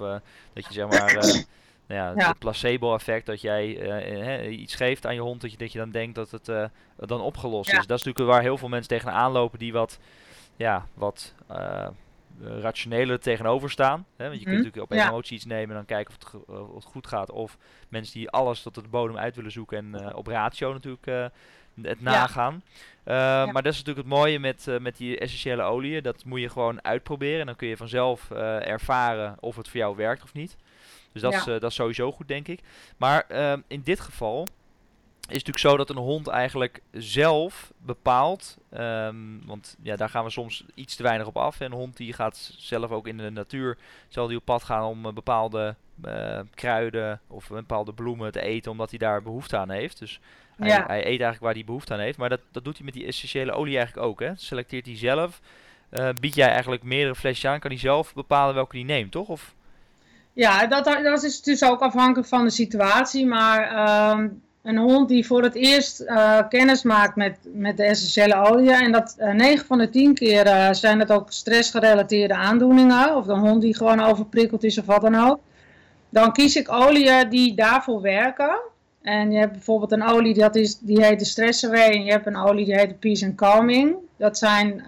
dat 0.54 0.66
je 0.68 0.74
zeg 0.74 0.88
maar, 0.88 1.46
nou 1.88 2.20
ja, 2.20 2.28
het 2.28 2.40
placebo-effect, 2.40 3.26
dat 3.26 3.42
jij 3.42 4.48
iets 4.50 4.76
geeft 4.76 5.06
aan 5.06 5.14
je 5.14 5.22
hond, 5.22 5.42
dat 5.42 5.52
je, 5.52 5.58
dat 5.58 5.72
je 5.72 5.78
dan 5.78 5.92
denkt 5.92 6.16
dat 6.16 6.32
het 6.32 6.72
dan 6.96 7.22
opgelost 7.22 7.70
is. 7.70 7.88
Dat 7.88 7.98
is 7.98 8.04
natuurlijk 8.04 8.36
waar 8.36 8.42
heel 8.42 8.58
veel 8.58 8.70
mensen 8.70 8.90
tegenaan 8.90 9.32
lopen 9.32 9.60
die 9.60 9.74
wat, 9.74 10.00
ja, 10.56 10.86
wat 10.94 11.36
uh, 11.52 11.88
rationeler 12.40 13.20
tegenover 13.20 13.72
staan. 13.72 14.06
Hè? 14.16 14.28
Want 14.28 14.40
je 14.40 14.46
kunt 14.46 14.58
mhm. 14.58 14.66
natuurlijk 14.66 14.92
op 14.92 14.98
emotie 14.98 15.36
iets 15.36 15.46
nemen 15.46 15.70
en 15.70 15.76
dan 15.76 15.86
kijken 15.86 16.14
of 16.14 16.32
het, 16.32 16.60
of 16.60 16.76
het, 16.76 16.84
goed 16.84 17.08
gaat. 17.08 17.32
Of 17.32 17.58
mensen 17.90 18.14
die 18.14 18.30
alles 18.30 18.62
tot 18.62 18.76
de 18.76 18.82
bodem 18.90 19.18
uit 19.18 19.36
willen 19.36 19.52
zoeken 19.52 19.78
en 19.78 20.16
op 20.16 20.28
ratio 20.28 20.74
natuurlijk 20.74 21.32
het 21.82 22.02
nagaan. 22.02 22.64
Ja. 23.06 23.46
Maar 23.46 23.64
dat 23.64 23.74
is 23.74 23.84
natuurlijk 23.84 24.08
het 24.08 24.18
mooie 24.18 24.40
met, 24.40 24.68
met 24.82 24.98
die 24.98 25.20
essentiële 25.20 25.62
oliën. 25.62 26.04
Dat 26.04 26.26
moet 26.26 26.42
je 26.42 26.50
gewoon 26.50 26.84
uitproberen. 26.84 27.40
En 27.40 27.46
dan 27.46 27.56
kun 27.56 27.68
je 27.68 27.78
vanzelf 27.78 28.32
ervaren 28.32 29.36
of 29.40 29.56
het 29.56 29.70
voor 29.70 29.80
jou 29.80 29.96
werkt 29.96 30.24
of 30.24 30.34
niet. 30.34 30.58
Dus 31.16 31.24
dat, 31.24 31.34
is, 31.34 31.44
dat 31.44 31.64
is 31.64 31.76
sowieso 31.76 32.12
goed, 32.12 32.28
denk 32.28 32.48
ik. 32.48 32.60
Maar 32.98 33.26
in 33.68 33.82
dit 33.84 34.00
geval 34.00 34.48
is 35.28 35.44
natuurlijk 35.44 35.58
zo 35.58 35.78
dat 35.78 35.90
een 35.90 36.04
hond 36.04 36.28
eigenlijk 36.28 36.82
zelf 36.92 37.72
bepaalt. 37.78 38.58
Ehm, 38.70 39.16
want 39.46 39.78
ja, 39.82 39.96
daar 39.96 40.10
gaan 40.10 40.24
we 40.24 40.30
soms 40.30 40.66
iets 40.74 40.96
te 40.96 41.04
weinig 41.04 41.28
op 41.28 41.38
af. 41.38 41.60
En 41.60 41.66
een 41.66 41.78
hond 41.78 41.98
die 41.98 42.14
gaat 42.14 42.54
zelf 42.58 42.92
ook 42.92 43.08
in 43.08 43.18
de 43.18 43.30
natuur. 43.30 43.78
Zal 44.08 44.28
die 44.28 44.38
op 44.38 44.46
pad 44.46 44.64
gaan 44.64 44.84
om 44.84 45.06
uh, 45.06 45.12
bepaalde 45.12 45.76
uh, 46.06 46.40
kruiden 46.54 47.22
of 47.28 47.48
bepaalde 47.48 47.94
bloemen 47.94 48.32
te 48.32 48.42
eten. 48.42 48.72
Omdat 48.72 48.90
hij 48.90 49.00
daar 49.00 49.22
behoefte 49.22 49.58
aan 49.58 49.70
heeft. 49.70 50.00
Dus 50.00 50.20
hij, 50.58 50.70
hij, 50.70 51.00
eet 51.00 51.06
eigenlijk 51.06 51.42
waar 51.42 51.54
hij 51.54 51.64
behoefte 51.64 51.94
aan 51.94 52.00
heeft. 52.00 52.18
Maar 52.18 52.30
dat, 52.30 52.42
dat 52.52 52.64
doet 52.64 52.76
hij 52.76 52.86
met 52.86 52.94
die 52.94 53.06
essentiële 53.06 53.52
olie 53.52 53.78
eigenlijk 53.78 54.08
ook. 54.08 54.20
Hè? 54.20 54.32
Selecteert 54.36 54.86
hij 54.86 54.98
zelf. 54.98 55.42
Uh, 55.92 56.10
bied 56.20 56.36
jij 56.36 56.50
eigenlijk 56.50 56.84
meerdere 56.84 57.16
flesjes 57.16 57.52
aan. 57.52 57.60
Kan 57.60 57.72
hij 57.72 57.80
zelf 57.80 58.14
bepalen 58.14 58.56
welke 58.56 58.76
hij 58.76 58.86
neemt, 58.86 59.12
toch? 59.12 59.28
Of... 59.28 59.55
Ja, 60.36 60.68
dat, 60.68 60.86
dat 60.86 61.24
is 61.24 61.42
dus 61.42 61.64
ook 61.64 61.80
afhankelijk 61.80 62.28
van 62.28 62.44
de 62.44 62.50
situatie. 62.50 63.26
Maar 63.26 63.72
ehm, 63.72 64.28
een 64.64 64.78
hond 64.78 65.10
die 65.10 65.26
voor 65.26 65.44
het 65.44 65.56
eerst 65.56 66.02
uh, 66.02 66.40
kennis 66.50 66.84
maakt 66.84 67.16
met, 67.16 67.38
met 67.44 67.78
de 67.78 67.84
essentiële 67.84 68.36
olie. 68.36 68.72
En 68.72 68.92
dat 68.92 69.16
uh, 69.20 69.30
eh, 69.30 69.36
9 69.36 69.66
van 69.66 69.78
de 69.78 69.90
10 69.90 70.14
keer 70.14 70.46
uh, 70.46 70.72
zijn 70.72 71.00
het 71.00 71.12
ook 71.12 71.32
stressgerelateerde 71.32 72.34
aandoeningen. 72.34 73.16
Of 73.16 73.28
een 73.28 73.40
hond 73.40 73.62
die 73.62 73.76
gewoon 73.76 74.00
overprikkeld 74.00 74.64
is 74.64 74.78
of 74.78 74.86
wat 74.86 75.02
dan 75.02 75.16
ook. 75.16 75.40
Dan 76.10 76.34
kies 76.34 76.56
ik 76.56 76.72
oliën 76.72 77.30
die 77.30 77.56
daarvoor 77.56 78.02
werken. 78.02 78.60
En 79.02 79.32
je 79.32 79.38
hebt 79.38 79.52
bijvoorbeeld 79.52 79.92
een 79.92 80.08
olie 80.08 80.34
dat 80.34 80.56
is, 80.56 80.80
die 80.80 81.04
heet 81.04 81.20
de 81.20 81.26
Stress 81.26 81.66
Away. 81.66 81.92
En 81.92 82.04
je 82.04 82.12
hebt 82.12 82.26
een 82.26 82.38
olie 82.38 82.66
die 82.66 82.76
heet 82.76 82.90
de 82.90 82.96
Peace 82.96 83.26
and 83.26 83.36
Calming. 83.36 83.96
Dat 84.18 84.38
zijn 84.38 84.84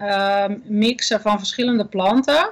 mixen 0.64 1.20
van 1.20 1.38
verschillende 1.38 1.84
planten. 1.84 2.50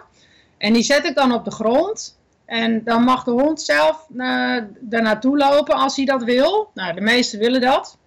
En 0.58 0.72
die 0.72 0.82
zet 0.82 1.04
ik 1.04 1.14
dan 1.14 1.32
op 1.32 1.44
de 1.44 1.50
grond. 1.50 2.16
En 2.46 2.84
dan 2.84 3.02
mag 3.02 3.24
de 3.24 3.30
hond 3.30 3.62
zelf 3.62 4.06
uh, 4.10 4.56
daar 4.80 5.02
naartoe 5.02 5.36
lopen 5.36 5.74
als 5.74 5.96
hij 5.96 6.04
dat 6.04 6.22
wil. 6.22 6.70
Nou, 6.74 6.94
de 6.94 7.00
meesten 7.00 7.38
willen 7.38 7.60
dat. 7.60 7.98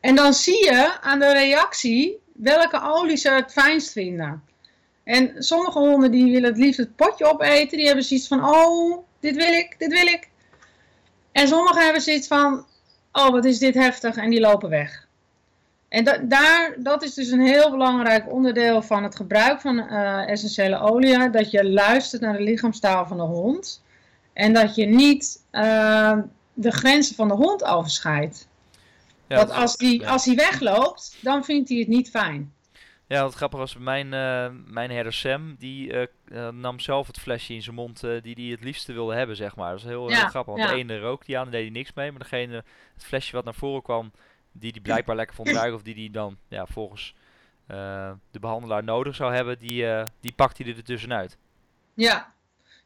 En 0.00 0.14
dan 0.14 0.34
zie 0.34 0.64
je 0.64 1.00
aan 1.00 1.18
de 1.18 1.32
reactie 1.32 2.18
welke 2.32 2.82
olie 2.82 3.16
ze 3.16 3.30
het 3.30 3.52
fijnst 3.52 3.92
vinden. 3.92 4.42
En 5.04 5.42
sommige 5.42 5.78
honden 5.78 6.10
die 6.10 6.32
willen 6.32 6.48
het 6.48 6.58
liefst 6.58 6.78
het 6.78 6.96
potje 6.96 7.24
opeten. 7.24 7.78
Die 7.78 7.86
hebben 7.86 8.04
zoiets 8.04 8.28
van, 8.28 8.44
oh, 8.44 9.04
dit 9.20 9.36
wil 9.36 9.52
ik, 9.52 9.74
dit 9.78 9.92
wil 9.92 10.06
ik. 10.06 10.28
En 11.32 11.48
sommigen 11.48 11.82
hebben 11.82 12.02
zoiets 12.02 12.26
van, 12.26 12.66
oh, 13.12 13.28
wat 13.28 13.44
is 13.44 13.58
dit 13.58 13.74
heftig. 13.74 14.16
En 14.16 14.30
die 14.30 14.40
lopen 14.40 14.68
weg. 14.68 15.07
En 15.88 16.04
da 16.04 16.18
daar, 16.18 16.74
dat 16.78 17.02
is 17.02 17.14
dus 17.14 17.30
een 17.30 17.46
heel 17.46 17.70
belangrijk 17.70 18.32
onderdeel 18.32 18.82
van 18.82 19.02
het 19.02 19.16
gebruik 19.16 19.60
van 19.60 19.78
uh, 19.78 20.28
essentiële 20.28 20.78
olie. 20.78 21.30
Dat 21.30 21.50
je 21.50 21.70
luistert 21.70 22.22
naar 22.22 22.36
de 22.36 22.42
lichaamstaal 22.42 23.06
van 23.06 23.16
de 23.16 23.22
hond. 23.22 23.84
En 24.32 24.52
dat 24.52 24.74
je 24.74 24.86
niet 24.86 25.44
uh, 25.52 26.18
de 26.54 26.70
grenzen 26.70 27.14
van 27.14 27.28
de 27.28 27.34
hond 27.34 27.64
overschrijdt. 27.64 28.48
Ja, 29.26 29.36
Want 29.36 29.50
als 29.50 29.74
hij 29.76 30.06
als 30.06 30.24
die 30.24 30.36
wegloopt, 30.36 31.16
dan 31.20 31.44
vindt 31.44 31.68
hij 31.68 31.78
het 31.78 31.88
niet 31.88 32.10
fijn. 32.10 32.52
Ja, 33.06 33.22
wat 33.22 33.34
grappig 33.34 33.58
was, 33.58 33.76
mijn, 33.76 34.06
uh, 34.12 34.46
mijn 34.66 34.90
herder 34.90 35.12
Sam, 35.12 35.56
die 35.58 35.92
uh, 35.92 36.48
nam 36.48 36.80
zelf 36.80 37.06
het 37.06 37.18
flesje 37.18 37.54
in 37.54 37.62
zijn 37.62 37.76
mond 37.76 38.04
uh, 38.04 38.22
die 38.22 38.34
hij 38.34 38.44
het 38.44 38.64
liefste 38.64 38.92
wilde 38.92 39.14
hebben, 39.14 39.36
zeg 39.36 39.56
maar. 39.56 39.70
Dat 39.70 39.78
is 39.78 39.86
heel, 39.86 40.08
heel 40.08 40.28
grappig, 40.28 40.54
want 40.54 40.68
ja. 40.68 40.74
de 40.74 40.80
ene 40.80 40.98
rook 40.98 41.26
die 41.26 41.38
aan, 41.38 41.50
deed 41.50 41.62
hij 41.62 41.70
niks 41.70 41.92
mee. 41.94 42.10
Maar 42.10 42.20
degene, 42.20 42.54
het 42.94 43.04
flesje 43.04 43.32
wat 43.32 43.44
naar 43.44 43.54
voren 43.54 43.82
kwam, 43.82 44.12
die 44.58 44.72
die 44.72 44.82
blijkbaar 44.82 45.16
lekker 45.16 45.36
vond 45.36 45.48
ruiken 45.48 45.74
of 45.74 45.82
die 45.82 45.94
die 45.94 46.10
dan 46.10 46.36
ja, 46.48 46.66
volgens 46.66 47.14
uh, 47.68 48.10
de 48.30 48.38
behandelaar 48.38 48.84
nodig 48.84 49.14
zou 49.14 49.34
hebben, 49.34 49.58
die, 49.58 49.82
uh, 49.82 50.02
die 50.20 50.32
pakt 50.32 50.58
hij 50.58 50.66
er 50.66 50.84
tussenuit. 50.84 51.36
Ja. 51.94 52.32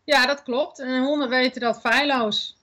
ja, 0.05 0.27
dat 0.27 0.43
klopt. 0.43 0.81
En 0.81 1.03
honden 1.03 1.29
weten 1.29 1.61
dat 1.61 1.81
feilloos. 1.81 2.57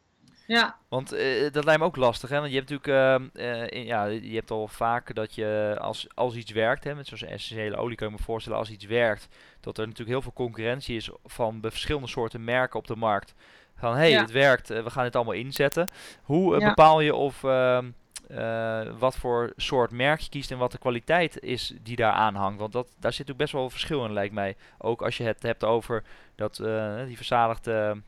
Ja. 0.48 0.78
Want 0.88 1.14
uh, 1.14 1.52
dat 1.52 1.66
lijkt 1.66 1.80
me 1.80 1.86
ook 1.86 1.96
lastig, 1.96 2.30
hè? 2.30 2.40
Want 2.40 2.52
je 2.52 2.58
hebt 2.58 2.70
natuurlijk, 2.70 3.72
in, 3.72 3.86
ja, 3.86 4.06
je 4.06 4.36
hebt 4.36 4.52
al 4.52 4.68
vaak 4.68 5.16
dat 5.16 5.36
je 5.36 5.78
als, 5.80 6.08
als 6.14 6.36
iets 6.36 6.52
werkt, 6.52 6.84
hè, 6.84 6.96
met 6.96 7.08
zo'n 7.08 7.28
essentiële 7.28 7.78
olie 7.78 7.96
kan 7.96 8.08
je 8.08 8.14
me 8.14 8.24
voorstellen, 8.24 8.60
als 8.60 8.70
iets 8.70 8.86
werkt, 8.86 9.28
dat 9.60 9.78
er 9.78 9.84
natuurlijk 9.84 10.10
heel 10.10 10.22
veel 10.22 10.34
concurrentie 10.34 10.96
is 10.96 11.10
van 11.26 11.60
verschillende 11.62 12.08
soorten 12.08 12.44
merken 12.44 12.80
op 12.80 12.88
de 12.88 12.96
markt. 12.96 13.34
Van 13.76 13.92
hé, 13.92 14.12
hey, 14.12 14.20
het 14.20 14.32
werkt, 14.32 14.68
we 14.68 14.90
gaan 14.90 15.04
dit 15.04 15.16
allemaal 15.16 15.34
inzetten. 15.34 15.92
Hoe 16.24 16.60
bepaal 16.60 17.00
je 17.00 17.16
of 17.16 17.44
ehm, 17.44 17.90
uh, 18.32 18.82
wat 19.00 19.16
voor 19.16 19.54
soort 19.56 19.92
merk 19.92 20.20
je 20.20 20.30
kiest 20.30 20.52
en 20.52 20.58
wat 20.58 20.72
de 20.72 20.78
kwaliteit 20.78 21.40
is 21.42 21.74
die 21.84 21.96
daar 21.96 22.14
aanhangt. 22.14 22.60
Want 22.60 22.72
dat, 22.72 22.88
daar 23.00 23.14
zit 23.14 23.32
ook 23.32 23.38
best 23.38 23.54
wel 23.54 23.70
verschil 23.70 24.06
in, 24.06 24.14
lijkt 24.14 24.34
mij. 24.34 24.56
Ook 24.78 25.02
als 25.02 25.18
je 25.18 25.24
het 25.24 25.44
hebt 25.44 25.64
over 25.64 26.04
dat 26.36 26.60
uh, 26.60 27.06
die 27.06 27.16
verzadigde, 27.16 28.02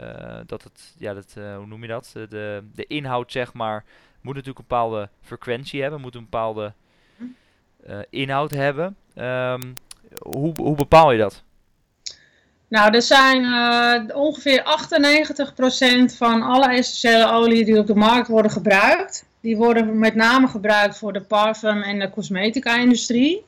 uh, 0.00 0.36
dat 0.46 0.62
het, 0.62 0.94
ja, 0.98 1.14
dat, 1.14 1.32
hoe 1.34 1.66
noem 1.66 1.82
je 1.82 1.88
dat? 1.88 2.10
De, 2.12 2.62
de 2.74 2.86
inhoud, 2.86 3.32
zeg 3.32 3.52
maar, 3.52 3.84
moet 4.20 4.34
natuurlijk 4.34 4.58
een 4.58 4.66
bepaalde 4.68 5.08
frequentie 5.22 5.82
hebben, 5.82 6.00
moet 6.00 6.14
een 6.14 6.28
bepaalde 6.30 6.72
inhoud 8.10 8.50
hebben. 8.50 8.96
Um, 9.16 9.74
hoe, 10.18 10.52
hoe 10.56 10.76
bepaal 10.76 11.12
je 11.12 11.18
dat? 11.18 11.42
Nou, 12.68 12.94
er 12.94 13.02
zijn 13.02 13.44
ongeveer 14.14 14.64
98% 16.12 16.16
van 16.16 16.42
alle 16.42 16.68
essentiële 16.68 17.32
oliën 17.32 17.64
die 17.64 17.78
op 17.78 17.86
de 17.86 17.94
markt 17.94 18.28
worden 18.28 18.50
gebruikt 18.50 19.26
die 19.44 19.56
worden 19.56 19.98
met 19.98 20.14
name 20.14 20.46
gebruikt 20.46 20.98
voor 20.98 21.12
de 21.12 21.20
parfum- 21.20 21.82
en 21.82 21.98
de 21.98 22.10
cosmetica-industrie. 22.10 23.44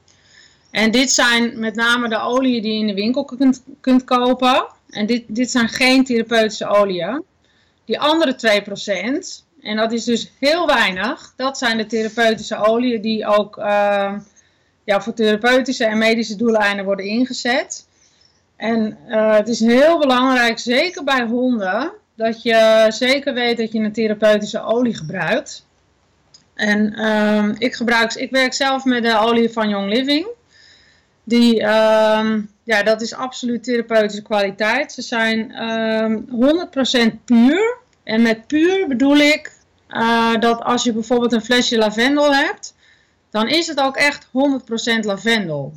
En 0.70 0.90
dit 0.90 1.12
zijn 1.12 1.58
met 1.58 1.74
name 1.74 2.08
de 2.08 2.20
oliën 2.20 2.62
die 2.62 2.72
je 2.72 2.78
in 2.78 2.86
de 2.86 2.94
winkel 2.94 3.24
kunt, 3.24 3.62
kunt 3.80 4.04
kopen. 4.04 4.66
En 4.90 5.06
dit, 5.06 5.24
dit 5.26 5.50
zijn 5.50 5.68
geen 5.68 6.04
therapeutische 6.04 6.66
oliën. 6.66 7.22
Die 7.84 8.00
andere 8.00 8.34
2%, 8.34 9.44
en 9.60 9.76
dat 9.76 9.92
is 9.92 10.04
dus 10.04 10.32
heel 10.38 10.66
weinig, 10.66 11.32
dat 11.36 11.58
zijn 11.58 11.76
de 11.76 11.86
therapeutische 11.86 12.56
oliën 12.56 13.00
die 13.00 13.26
ook 13.26 13.56
uh, 13.56 14.12
ja, 14.84 15.00
voor 15.00 15.14
therapeutische 15.14 15.84
en 15.84 15.98
medische 15.98 16.36
doeleinden 16.36 16.84
worden 16.84 17.06
ingezet. 17.06 17.86
En 18.56 18.98
uh, 19.08 19.36
het 19.36 19.48
is 19.48 19.60
heel 19.60 19.98
belangrijk, 19.98 20.58
zeker 20.58 21.04
bij 21.04 21.24
honden, 21.24 21.92
dat 22.16 22.42
je 22.42 22.86
zeker 22.88 23.34
weet 23.34 23.56
dat 23.56 23.72
je 23.72 23.78
een 23.78 23.92
therapeutische 23.92 24.62
olie 24.62 24.94
gebruikt. 24.94 25.65
En 26.56 27.06
um, 27.06 27.54
ik, 27.58 27.75
gebruik, 27.75 28.14
ik 28.14 28.30
werk 28.30 28.52
zelf 28.52 28.84
met 28.84 29.02
de 29.02 29.18
olie 29.18 29.50
van 29.50 29.68
Young 29.68 29.88
Living. 29.88 30.26
Die, 31.25 31.62
um, 31.62 32.50
ja, 32.62 32.82
dat 32.82 33.00
is 33.00 33.14
absoluut 33.14 33.64
therapeutische 33.64 34.22
kwaliteit. 34.22 34.92
Ze 34.92 35.02
zijn 35.02 35.62
um, 35.62 36.28
ehm, 36.30 37.10
100% 37.10 37.25
puur. 37.25 37.76
En 38.02 38.22
met 38.22 38.46
puur 38.46 38.88
bedoel 38.88 39.16
ik 39.16 39.52
uh, 39.90 40.34
dat 40.40 40.62
als 40.62 40.84
je 40.84 40.92
bijvoorbeeld 40.92 41.32
een 41.32 41.44
flesje 41.44 41.78
lavendel 41.78 42.34
hebt, 42.34 42.75
dan 43.30 43.48
is 43.48 43.66
het 43.66 43.80
ook 43.80 43.96
echt 43.96 44.26
100% 44.26 44.30
lavendel. 45.00 45.72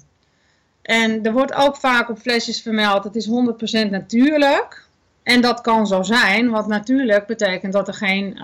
En 0.81 1.23
er 1.23 1.31
wordt 1.31 1.53
ook 1.53 1.75
vaak 1.75 2.09
op 2.09 2.19
flesjes 2.19 2.61
vermeld, 2.61 3.03
het 3.03 3.15
is 3.15 3.27
100% 3.27 3.89
natuurlijk. 3.89 4.87
En 5.23 5.41
dat 5.41 5.61
kan 5.61 5.87
zo 5.87 6.03
zijn, 6.03 6.49
want 6.49 6.67
natuurlijk 6.67 7.25
betekent 7.25 7.73
dat 7.73 7.87
er 7.87 7.93
geen 7.93 8.37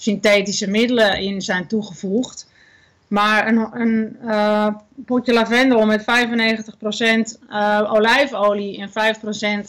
synthetische 0.00 0.66
middelen 0.68 1.18
in 1.18 1.42
zijn 1.42 1.66
toegevoegd. 1.66 2.48
Maar 3.08 3.48
een, 3.48 3.80
een 3.80 4.16
uh, 4.24 4.74
potje 5.06 5.32
lavendel 5.32 5.86
met 5.86 6.00
95% 6.00 6.04
uh, 7.50 7.92
olijfolie 7.92 8.78
en 8.78 8.90
5% 9.64 9.68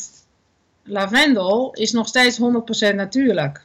lavendel 0.84 1.74
is 1.74 1.92
nog 1.92 2.08
steeds 2.08 2.40
100% 2.92 2.96
natuurlijk. 2.96 3.64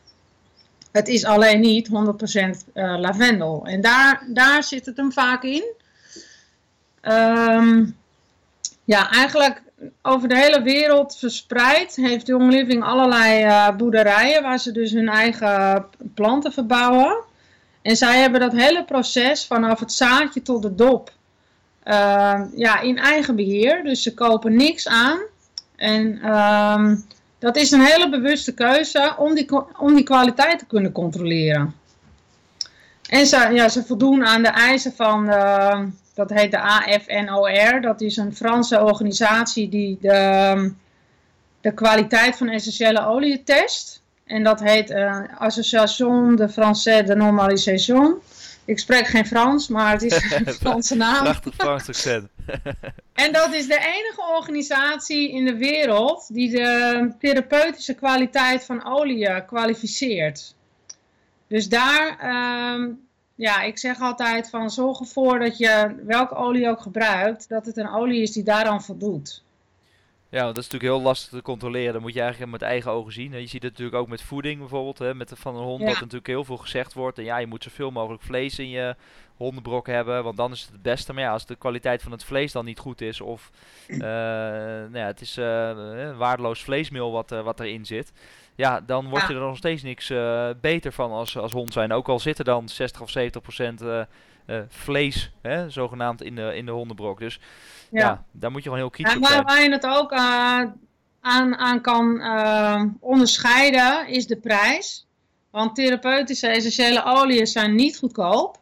Het 0.93 1.09
is 1.09 1.25
alleen 1.25 1.61
niet 1.61 1.89
100% 1.89 1.93
uh, 1.93 2.99
lavendel. 2.99 3.67
En 3.67 3.81
daar, 3.81 4.27
daar 4.29 4.65
zit 4.65 4.87
het 4.87 4.97
hem 4.97 5.13
vaak 5.13 5.43
in. 5.43 5.65
Um, 7.03 7.97
ja, 8.85 9.11
eigenlijk 9.11 9.63
over 10.03 10.29
de 10.29 10.37
hele 10.37 10.63
wereld 10.63 11.17
verspreid 11.19 11.97
heeft 11.97 12.27
Young 12.27 12.51
Living 12.51 12.83
allerlei 12.83 13.45
uh, 13.45 13.77
boerderijen 13.77 14.43
waar 14.43 14.59
ze 14.59 14.73
dus 14.73 14.93
hun 14.93 15.09
eigen 15.09 15.87
planten 16.15 16.53
verbouwen. 16.53 17.17
En 17.83 17.97
zij 17.97 18.21
hebben 18.21 18.41
dat 18.41 18.53
hele 18.53 18.85
proces 18.85 19.47
vanaf 19.47 19.81
het 19.81 19.93
zaadje 19.93 20.43
tot 20.43 20.63
de 20.63 20.75
dop 20.75 21.13
uh, 21.85 22.41
ja, 22.55 22.81
in 22.81 22.99
eigen 22.99 23.37
beheer. 23.37 23.85
Dus 23.85 24.03
ze 24.03 24.15
kopen 24.15 24.57
niks 24.57 24.89
aan. 24.89 25.19
En 25.77 26.37
um, 26.37 27.05
dat 27.39 27.57
is 27.57 27.71
een 27.71 27.85
hele 27.85 28.09
bewuste 28.09 28.55
keuze 28.55 29.15
om 29.19 29.35
die, 29.35 29.49
om 29.79 29.95
die 29.95 30.05
kwaliteit 30.05 30.59
te 30.59 30.67
kunnen 30.67 30.93
controleren. 30.93 31.75
En 33.09 33.27
ze, 33.27 33.49
ja, 33.53 33.69
ze 33.69 33.85
voldoen 33.85 34.25
aan 34.25 34.43
de 34.43 34.49
eisen 34.49 34.93
van, 34.93 35.29
uh, 35.29 35.81
dat 36.17 36.31
heet 36.31 36.51
de 36.51 36.61
AFNOR. 36.61 37.81
Dat 37.81 38.01
is 38.01 38.17
een 38.17 38.35
Franse 38.35 38.81
organisatie 38.81 39.69
die 39.69 39.99
de, 40.01 40.73
de 41.61 41.75
kwaliteit 41.75 42.37
van 42.37 42.49
essentiële 42.49 43.07
olie 43.07 43.43
test. 43.43 44.03
En 44.25 44.43
dat 44.43 44.61
heet 44.61 44.91
uh, 44.91 45.23
Association 45.39 46.37
de 46.37 46.49
Français 46.49 47.07
de 47.07 47.15
Normalisation. 47.17 48.19
Ik 48.65 48.79
spreek 48.79 49.07
geen 49.07 49.27
Frans, 49.27 49.69
maar 49.69 49.93
het 49.93 50.03
is 50.03 50.33
een 50.33 50.53
Franse 50.53 50.95
naam. 51.05 51.23
Prachtig 51.23 51.55
Frans 51.55 51.89
accent. 51.89 52.29
en 53.25 53.33
dat 53.33 53.55
is 53.55 53.67
de 53.67 53.79
enige 53.79 54.23
organisatie 54.37 55.33
in 55.33 55.45
de 55.45 55.57
wereld 55.57 56.35
die 56.35 56.51
de 56.51 57.13
therapeutische 57.21 57.95
kwaliteit 57.95 58.65
van 58.65 58.87
olie 58.87 59.45
kwalificeert. 59.45 60.55
Dus 61.49 61.69
daar, 61.69 62.19
um, 62.75 63.06
ja, 63.37 63.63
ik 63.63 63.79
zeg 63.79 64.01
altijd 64.01 64.51
van 64.51 64.71
zorg 64.71 65.01
ervoor 65.01 65.39
dat 65.39 65.59
je 65.59 66.03
welke 66.07 66.35
olie 66.35 66.69
ook 66.69 66.81
gebruikt, 66.81 67.49
dat 67.49 67.67
het 67.67 67.77
een 67.77 67.91
olie 67.91 68.23
is 68.23 68.33
die 68.33 68.45
daaraan 68.45 68.83
voldoet. 68.83 69.45
Ja, 70.37 70.47
dat 70.47 70.59
is 70.59 70.65
natuurlijk 70.69 70.93
heel 70.93 71.03
lastig 71.03 71.31
te 71.31 71.43
controleren. 71.43 71.93
Dat 71.93 72.03
moet 72.03 72.15
je 72.15 72.21
eigenlijk 72.21 72.53
met 72.53 72.63
eigen 72.63 72.91
ogen 72.91 73.13
zien. 73.13 73.33
Je 73.33 73.47
ziet 73.47 73.63
het 73.63 73.71
natuurlijk 73.71 73.97
ook 73.97 74.09
met 74.09 74.23
voeding 74.23 74.59
bijvoorbeeld. 74.59 74.99
Hè, 74.99 75.15
met 75.15 75.29
de, 75.29 75.37
van 75.37 75.57
een 75.57 75.63
hond 75.63 75.81
ja. 75.81 75.87
dat 75.87 75.95
natuurlijk 75.95 76.27
heel 76.27 76.45
veel 76.45 76.57
gezegd 76.57 76.93
wordt. 76.93 77.19
En 77.19 77.25
ja, 77.25 77.39
je 77.39 77.47
moet 77.47 77.63
zoveel 77.63 77.91
mogelijk 77.91 78.23
vlees 78.23 78.59
in 78.59 78.69
je 78.69 78.97
hondenbrok 79.37 79.87
hebben. 79.87 80.25
Want 80.25 80.37
dan 80.37 80.53
is 80.53 80.61
het 80.61 80.73
het 80.73 80.83
beste. 80.83 81.13
Maar 81.13 81.23
ja, 81.23 81.33
als 81.33 81.47
de 81.47 81.57
kwaliteit 81.57 82.03
van 82.03 82.13
het 82.13 82.25
vlees 82.25 82.53
dan 82.53 82.65
niet 82.65 82.79
goed 82.79 83.01
is. 83.01 83.21
Of 83.21 83.51
uh, 83.89 83.99
nou 83.99 84.99
ja, 84.99 85.07
het 85.07 85.21
is 85.21 85.39
uh, 85.39 85.47
waardeloos 86.17 86.63
vleesmeel 86.63 87.13
wat, 87.13 87.33
uh, 87.33 87.43
wat 87.43 87.61
erin 87.61 87.87
zit. 87.87 88.13
Ja, 88.55 88.81
dan 88.81 89.09
word 89.09 89.27
je 89.27 89.35
er 89.35 89.41
nog 89.41 89.57
steeds 89.57 89.83
niks 89.83 90.13
beter 90.61 90.93
van 90.93 91.11
als, 91.11 91.39
als 91.39 91.53
hond 91.53 91.73
zijn. 91.73 91.93
Ook 91.93 92.09
al 92.09 92.21
zit 92.21 92.39
er 92.39 92.45
dan 92.45 92.69
60 92.69 93.03
of 93.03 93.11
70 93.11 93.43
procent 93.43 93.83
vlees, 94.69 95.33
hè, 95.43 95.71
zogenaamd, 95.71 96.23
in 96.23 96.35
de, 96.35 96.57
in 96.57 96.67
de 96.67 96.73
hondenbrok. 96.73 97.19
Dus 97.19 97.41
ja. 97.91 98.01
ja, 98.01 98.25
daar 98.33 98.51
moet 98.51 98.63
je 98.63 98.69
gewoon 98.69 98.85
heel 98.85 98.91
kritisch 98.91 99.17
op 99.17 99.27
zijn. 99.27 99.45
Waar 99.45 99.63
je 99.63 99.71
het 99.71 99.87
ook 99.87 100.13
uh, 100.13 100.63
aan, 101.21 101.57
aan 101.57 101.81
kan 101.81 102.21
uh, 102.21 102.83
onderscheiden 103.01 104.09
is 104.09 104.27
de 104.27 104.37
prijs. 104.37 105.07
Want 105.51 105.75
therapeutische 105.75 106.47
essentiële 106.47 107.05
oliën 107.05 107.47
zijn 107.47 107.75
niet 107.75 107.99
goedkoop. 107.99 108.59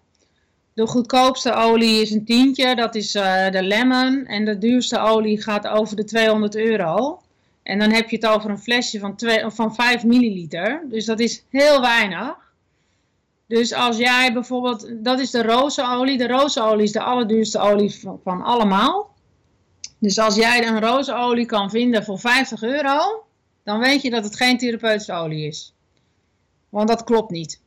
De 0.75 0.87
goedkoopste 0.87 1.53
olie 1.53 2.00
is 2.00 2.11
een 2.11 2.25
tientje, 2.25 2.75
dat 2.75 2.95
is 2.95 3.14
uh, 3.14 3.50
de 3.50 3.62
lemon. 3.62 4.26
En 4.26 4.45
de 4.45 4.59
duurste 4.59 4.99
olie 4.99 5.43
gaat 5.43 5.67
over 5.67 5.97
de 5.97 6.05
200 6.05 6.57
euro. 6.57 7.21
En 7.62 7.79
dan 7.79 7.93
heb 7.93 8.11
je 8.11 8.17
het 8.17 8.26
over 8.26 8.50
een 8.50 8.59
flesje 8.59 8.99
van, 8.99 9.17
twee, 9.17 9.45
van 9.47 9.75
5 9.75 10.05
milliliter. 10.05 10.85
Dus 10.91 11.05
dat 11.05 11.21
is 11.21 11.45
heel 11.50 11.81
weinig. 11.81 12.37
Dus 13.47 13.73
als 13.73 13.97
jij 13.97 14.33
bijvoorbeeld, 14.33 15.05
dat 15.05 15.19
is 15.19 15.31
de 15.31 15.43
rozenolie. 15.43 16.19
De 16.19 16.27
rozenolie 16.27 16.83
is 16.83 16.93
de 16.93 17.03
allerduurste 17.03 17.59
olie 17.59 18.01
van, 18.23 18.43
allemaal. 18.43 19.14
Dus 19.99 20.18
als 20.18 20.35
jij 20.35 20.66
een 20.66 20.81
rozenolie 20.81 21.47
kan 21.47 21.71
vinden 21.71 22.05
voor 22.05 22.18
50 22.18 22.62
euro, 22.62 23.25
dan 23.62 23.79
weet 23.79 24.03
je 24.03 24.11
dat 24.11 24.25
het 24.25 24.37
geen 24.37 24.59
therapeutische 24.59 25.12
olie 25.12 25.47
is. 25.47 25.75
Want 26.68 26.88
dat 26.88 27.05
klopt 27.05 27.31
niet. 27.31 27.62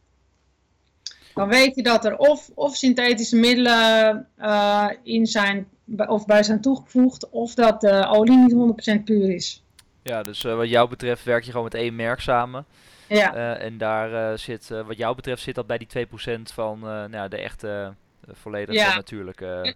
Dan 1.34 1.48
weet 1.48 1.76
je 1.76 1.84
dat 1.84 2.06
er 2.06 2.18
of, 2.18 2.50
of 2.54 2.76
synthetische 2.76 3.36
middelen 3.36 4.28
uh, 4.40 4.88
in 5.04 5.26
zijn, 5.26 5.68
of 5.98 6.26
bij 6.26 6.44
zijn 6.44 6.62
toegevoegd, 6.62 7.30
of 7.30 7.54
dat 7.54 7.82
de 7.82 8.08
olie 8.08 8.38
niet 8.38 9.00
100% 9.00 9.04
puur 9.04 9.30
is. 9.30 9.64
Ja, 10.04 10.24
dus 10.24 10.44
uh, 10.44 10.56
wat 10.56 10.70
jou 10.70 10.90
betreft 10.90 11.24
werk 11.24 11.44
je 11.44 11.50
gewoon 11.50 11.66
met 11.66 11.74
één 11.74 11.96
merk 11.96 12.20
samen. 12.20 12.66
Ja. 13.08 13.36
Uh, 13.36 13.64
en 13.64 13.78
daar 13.78 14.40
zit, 14.40 14.68
wat 14.68 14.98
jou 14.98 15.16
betreft, 15.16 15.42
zit 15.42 15.56
dat 15.56 15.68
bij 15.68 15.78
die 15.78 16.08
2% 16.08 16.42
van 16.54 16.80
nou, 17.10 17.30
de 17.30 17.38
echte 17.38 17.94
volledig 18.32 18.76
ja. 18.76 18.96
natuurlijke. 18.96 19.76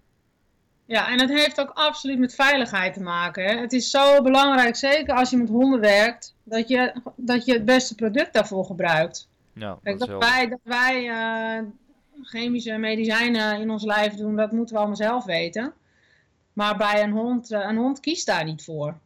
Ja, 0.84 1.08
en 1.08 1.20
het 1.20 1.30
heeft 1.30 1.60
ook 1.60 1.70
absoluut 1.74 2.18
met 2.18 2.34
veiligheid 2.34 2.94
te 2.94 3.00
maken. 3.02 3.44
Hè. 3.44 3.56
Het 3.60 3.72
is 3.72 3.90
zo 3.90 4.22
belangrijk, 4.22 4.76
zeker 4.76 5.14
als 5.14 5.30
je 5.30 5.36
met 5.36 5.48
honden 5.48 5.80
werkt, 5.80 6.34
dat 6.42 6.68
je, 6.68 6.94
dat 7.16 7.44
je 7.44 7.52
het 7.52 7.64
beste 7.64 7.94
product 7.94 8.32
daarvoor 8.32 8.64
gebruikt. 8.64 9.28
Ja, 9.52 9.78
Kijk, 9.82 9.98
dat, 9.98 10.08
dat, 10.08 10.24
wij, 10.24 10.48
dat 10.48 10.60
wij 10.62 11.10
chemische 12.22 12.76
medicijnen 12.76 13.60
in 13.60 13.70
ons 13.70 13.84
lijf 13.84 14.14
doen, 14.14 14.36
dat 14.36 14.52
moeten 14.52 14.74
we 14.74 14.80
allemaal 14.80 14.96
zelf 14.96 15.24
weten. 15.24 15.72
Maar 16.52 16.76
bij 16.76 17.02
een 17.02 17.10
hond, 17.10 17.50
een 17.50 17.76
hond 17.76 18.00
kiest 18.00 18.26
daar 18.26 18.44
niet 18.44 18.64
voor. 18.64 18.98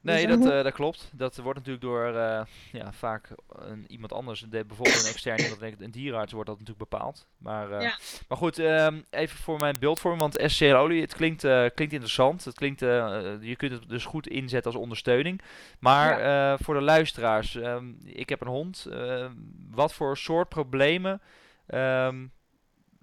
Nee, 0.00 0.26
dat, 0.26 0.38
uh, 0.38 0.62
dat 0.62 0.72
klopt. 0.72 1.10
Dat 1.12 1.36
wordt 1.36 1.58
natuurlijk 1.58 1.84
door 1.84 2.08
uh, 2.08 2.40
ja, 2.72 2.92
vaak 2.92 3.28
een, 3.48 3.84
iemand 3.88 4.12
anders, 4.12 4.40
de, 4.40 4.64
bijvoorbeeld 4.64 5.02
een 5.02 5.10
externe, 5.10 5.42
iemand, 5.42 5.80
een 5.80 5.90
dierenarts, 5.90 6.32
wordt 6.32 6.48
dat 6.48 6.58
natuurlijk 6.58 6.90
bepaald. 6.90 7.26
Maar, 7.38 7.70
uh, 7.70 7.80
ja. 7.80 7.98
maar 8.28 8.38
goed, 8.38 8.58
um, 8.58 9.04
even 9.10 9.38
voor 9.38 9.58
mijn 9.58 9.76
beeldvorming, 9.80 10.22
want 10.22 10.36
essentiële 10.36 10.78
olie, 10.78 11.00
het 11.00 11.14
klinkt, 11.14 11.40
klinkt 11.40 11.92
interessant. 11.92 12.44
Het 12.44 12.54
klinkt, 12.54 12.80
je 12.80 13.54
kunt 13.56 13.72
het 13.72 13.88
dus 13.88 14.04
goed 14.04 14.28
inzetten 14.28 14.72
als 14.72 14.80
ondersteuning. 14.80 15.40
Maar 15.78 16.20
ja. 16.20 16.58
voor 16.58 16.74
de 16.74 16.80
luisteraars, 16.80 17.54
um, 17.54 17.98
ik 18.04 18.28
heb 18.28 18.40
een 18.40 18.46
hond. 18.46 18.86
Ehm, 18.90 19.32
wat 19.70 19.94
voor 19.94 20.16
soort 20.16 20.48
problemen 20.48 21.20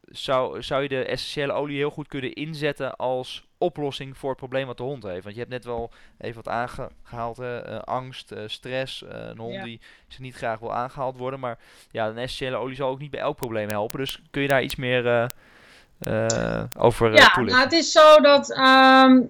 zou, 0.05 0.63
zou 0.63 0.81
je 0.81 0.87
de 0.89 1.05
essentiële 1.05 1.53
olie 1.53 1.77
heel 1.77 1.89
goed 1.89 2.07
kunnen 2.07 2.33
inzetten 2.33 2.95
als 2.95 3.45
oplossing 3.57 4.17
voor 4.17 4.29
het 4.29 4.37
probleem 4.39 4.67
wat 4.67 4.77
de 4.77 4.83
hond 4.83 5.03
heeft. 5.03 5.23
Want 5.23 5.33
je 5.35 5.41
hebt 5.41 5.53
net 5.53 5.65
wel 5.65 5.91
even 6.17 6.43
wat 6.43 6.53
aangehaald, 6.53 7.37
hè? 7.37 7.69
Uh, 7.71 7.79
angst, 7.79 8.31
uh, 8.31 8.39
stress, 8.45 9.01
uh, 9.01 9.09
een 9.11 9.37
hond 9.37 9.53
Ja. 9.53 9.63
die 9.63 9.79
ze 10.07 10.21
niet 10.21 10.35
graag 10.35 10.59
wil 10.59 10.73
aangehaald 10.73 11.17
worden. 11.17 11.39
Maar 11.39 11.57
ja, 11.91 12.07
een 12.07 12.17
essentiële 12.17 12.55
olie 12.57 12.75
zal 12.75 12.89
ook 12.89 12.99
niet 12.99 13.11
bij 13.11 13.19
elk 13.19 13.35
probleem 13.35 13.69
helpen. 13.69 13.99
Dus 13.99 14.21
kun 14.31 14.41
je 14.41 14.47
daar 14.47 14.63
iets 14.63 14.75
meer 14.75 15.05
eh, 15.07 15.25
eh, 15.99 16.63
over 16.77 17.11
eh, 17.13 17.17
Ja, 17.17 17.27
toelichten? 17.29 17.45
nou, 17.61 17.63
het 17.63 17.71
is 17.83 17.91
zo 17.91 18.19
dat. 18.21 18.51
ehm, 18.51 19.21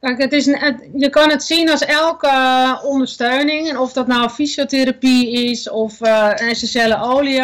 kijk, 0.00 0.18
het 0.18 0.32
is, 0.32 0.46
een- 0.46 0.58
het- 0.58 0.88
je 0.94 1.10
kan 1.10 1.30
het 1.30 1.42
zien 1.42 1.70
als 1.70 1.84
elke 1.84 2.26
eh, 2.28 2.80
ondersteuning. 2.84 3.68
En 3.68 3.78
of 3.78 3.92
dat 3.92 4.06
nou 4.06 4.28
fysiotherapie 4.30 5.30
is 5.50 5.68
of 5.70 6.00
eh, 6.00 6.26
een 6.36 6.48
essentiële 6.48 7.00
olie. 7.02 7.42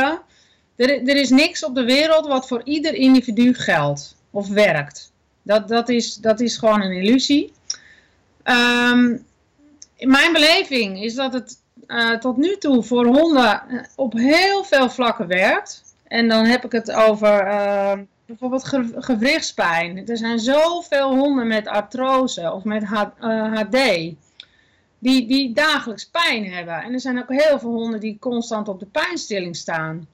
Er, 0.76 1.08
er 1.08 1.16
is 1.16 1.30
niks 1.30 1.64
op 1.64 1.74
de 1.74 1.84
wereld 1.84 2.26
wat 2.26 2.48
voor 2.48 2.60
ieder 2.64 2.94
individu 2.94 3.54
geldt 3.54 4.16
of 4.30 4.48
werkt. 4.48 5.12
Dat, 5.42 5.68
dat, 5.68 5.88
is, 5.88 6.14
dat 6.14 6.40
is 6.40 6.56
gewoon 6.56 6.82
een 6.82 6.92
illusie. 7.02 7.52
Ehm, 8.42 9.16
in 9.96 10.10
mijn 10.10 10.32
beleving 10.32 11.02
is 11.02 11.14
dat 11.14 11.32
het 11.32 11.58
eh, 11.86 12.10
tot 12.10 12.36
nu 12.36 12.56
toe 12.58 12.82
voor 12.82 13.06
honden 13.06 13.62
eh, 13.68 13.78
op 13.96 14.12
heel 14.12 14.64
veel 14.64 14.90
vlakken 14.90 15.26
werkt. 15.26 15.82
En 16.08 16.28
dan 16.28 16.44
heb 16.44 16.64
ik 16.64 16.72
het 16.72 16.92
over 16.92 17.40
eh, 17.40 17.98
bijvoorbeeld 18.26 18.64
ge- 18.64 18.94
gewrichtspijn. 18.96 20.08
Er 20.08 20.16
zijn 20.16 20.38
zoveel 20.38 21.16
honden 21.16 21.46
met 21.46 21.66
artrose 21.68 22.52
of 22.52 22.64
met 22.64 22.84
H- 22.84 23.04
eh, 23.20 23.52
HD 23.52 23.76
die, 24.98 25.26
die 25.26 25.52
dagelijks 25.52 26.06
pijn 26.06 26.52
hebben. 26.52 26.82
En 26.82 26.92
er 26.92 27.00
zijn 27.00 27.18
ook 27.18 27.32
heel 27.32 27.58
veel 27.58 27.70
honden 27.72 28.00
die 28.00 28.16
constant 28.20 28.68
op 28.68 28.80
de 28.80 28.86
pijnstilling 28.86 29.56
staan. 29.56 30.06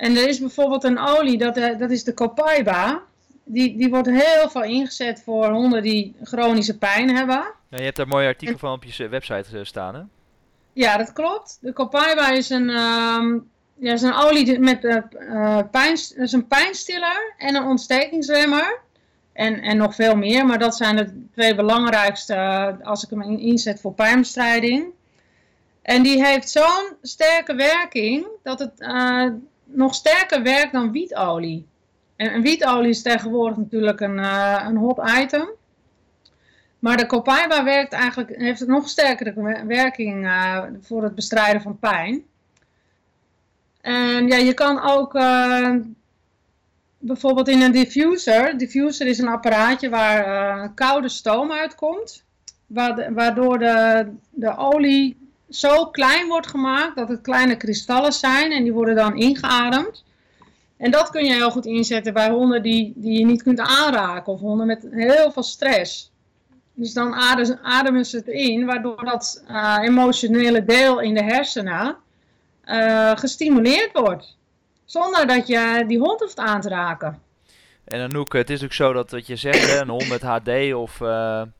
En 0.00 0.16
er 0.16 0.28
is 0.28 0.38
bijvoorbeeld 0.38 0.84
een 0.84 0.98
olie, 0.98 1.38
dat, 1.38 1.56
eh, 1.56 1.78
dat 1.78 1.90
is 1.90 2.04
de 2.04 2.14
Copaiba. 2.14 3.02
Die, 3.44 3.76
die 3.76 3.90
wordt 3.90 4.08
heel 4.08 4.50
veel 4.50 4.62
ingezet 4.62 5.22
voor 5.24 5.46
honden 5.48 5.82
die 5.82 6.14
chronische 6.22 6.78
pijn 6.78 7.16
hebben. 7.16 7.54
Ja, 7.68 7.76
je 7.78 7.82
hebt 7.82 7.96
daar 7.96 8.06
een 8.06 8.12
mooi 8.12 8.26
artikel 8.26 8.58
van 8.58 8.72
op 8.72 8.84
je 8.84 9.08
website 9.08 9.58
eh, 9.58 9.64
staan, 9.64 9.94
hè? 9.94 10.00
Ja, 10.72 10.96
dat 10.96 11.12
klopt. 11.12 11.58
De 11.60 11.72
Copaiba 11.72 12.30
is 12.30 12.50
een, 12.50 12.70
ehm, 12.70 13.38
ja, 13.74 13.92
is 13.92 14.02
een 14.02 14.14
olie 14.14 14.58
met 14.58 14.84
eh 14.84 15.58
pijn, 15.70 15.92
is 15.92 16.32
een 16.32 16.46
pijnstiller 16.46 17.34
en 17.38 17.54
een 17.54 17.64
ontstekingsremmer. 17.66 18.80
En, 19.32 19.60
en 19.60 19.76
nog 19.76 19.94
veel 19.94 20.16
meer, 20.16 20.46
maar 20.46 20.58
dat 20.58 20.76
zijn 20.76 20.96
de 20.96 21.26
twee 21.32 21.54
belangrijkste 21.54 22.36
als 22.82 23.04
ik 23.04 23.10
hem 23.10 23.22
in- 23.22 23.38
inzet 23.38 23.80
voor 23.80 23.92
pijnbestrijding. 23.92 24.84
En 25.82 26.02
die 26.02 26.24
heeft 26.24 26.50
zo'n 26.50 26.96
sterke 27.02 27.54
werking 27.54 28.26
dat 28.42 28.58
het 28.58 28.72
nog 29.72 29.94
sterker 29.94 30.42
werkt 30.42 30.72
dan 30.72 30.92
wietolie. 30.92 31.66
En, 32.16 32.32
en 32.32 32.42
wietolie 32.42 32.90
is 32.90 33.02
tegenwoordig 33.02 33.56
natuurlijk 33.56 34.00
een, 34.00 34.18
eh, 34.18 34.64
een 34.68 34.76
hot 34.76 35.00
item. 35.22 35.48
Maar 36.78 36.96
de 36.96 37.06
copaiba 37.06 37.64
werkt 37.64 37.92
eigenlijk, 37.92 38.36
heeft 38.36 38.60
een 38.60 38.68
nog 38.68 38.88
sterkere 38.88 39.64
werking 39.66 40.24
uh, 40.24 40.62
voor 40.80 41.02
het 41.02 41.14
bestrijden 41.14 41.62
van 41.62 41.78
pijn. 41.78 42.22
En 43.80 44.26
ja, 44.26 44.36
je 44.36 44.54
kan 44.54 44.82
ook 44.82 45.14
uh, 45.14 45.74
bijvoorbeeld 46.98 47.48
in 47.48 47.60
een 47.60 47.72
diffuser. 47.72 48.58
Diffuser 48.58 49.06
is 49.06 49.18
een 49.18 49.28
apparaatje 49.28 49.88
waar 49.88 50.26
uh, 50.26 50.68
koude 50.74 51.08
stoom 51.08 51.52
uitkomt. 51.52 52.24
Waardoor 53.14 53.58
de, 53.58 54.06
de 54.30 54.56
olie 54.56 55.29
zo 55.50 55.86
klein 55.86 56.28
wordt 56.28 56.46
gemaakt 56.46 56.96
dat 56.96 57.08
het 57.08 57.20
kleine 57.20 57.56
kristallen 57.56 58.12
zijn 58.12 58.52
en 58.52 58.62
die 58.62 58.72
worden 58.72 58.94
dan 58.94 59.16
ingeademd. 59.16 60.04
En 60.76 60.90
dat 60.90 61.10
kun 61.10 61.24
je 61.24 61.32
heel 61.32 61.50
goed 61.50 61.66
inzetten 61.66 62.12
bij 62.12 62.30
honden 62.30 62.62
die, 62.62 62.92
die 62.96 63.18
je 63.18 63.24
niet 63.24 63.42
kunt 63.42 63.58
aanraken 63.58 64.32
of 64.32 64.40
honden 64.40 64.66
met 64.66 64.86
heel 64.90 65.32
veel 65.32 65.42
stress. 65.42 66.12
Dus 66.74 66.92
dan 66.92 67.14
ademen 67.62 68.04
ze 68.06 68.16
het 68.16 68.26
in, 68.26 68.66
waardoor 68.66 69.04
dat 69.04 69.44
uh, 69.50 69.78
emotionele 69.82 70.64
deel 70.64 71.00
in 71.00 71.14
de 71.14 71.22
hersenen 71.22 71.96
uh, 72.64 73.16
gestimuleerd 73.16 73.90
wordt. 73.92 74.36
Zonder 74.84 75.26
dat 75.26 75.46
je 75.46 75.84
die 75.86 75.98
hond 75.98 76.20
hoeft 76.20 76.38
aan 76.38 76.60
te 76.60 76.68
raken. 76.68 77.22
En 77.84 78.00
Anouk, 78.00 78.32
het 78.32 78.50
is 78.50 78.64
ook 78.64 78.72
zo 78.72 78.92
dat 78.92 79.10
wat 79.10 79.26
je 79.26 79.36
zegt, 79.36 79.80
een 79.80 79.88
hond 79.88 80.08
met 80.08 80.22
HD 80.22 80.74
of 80.74 81.00
uh, 81.00 81.08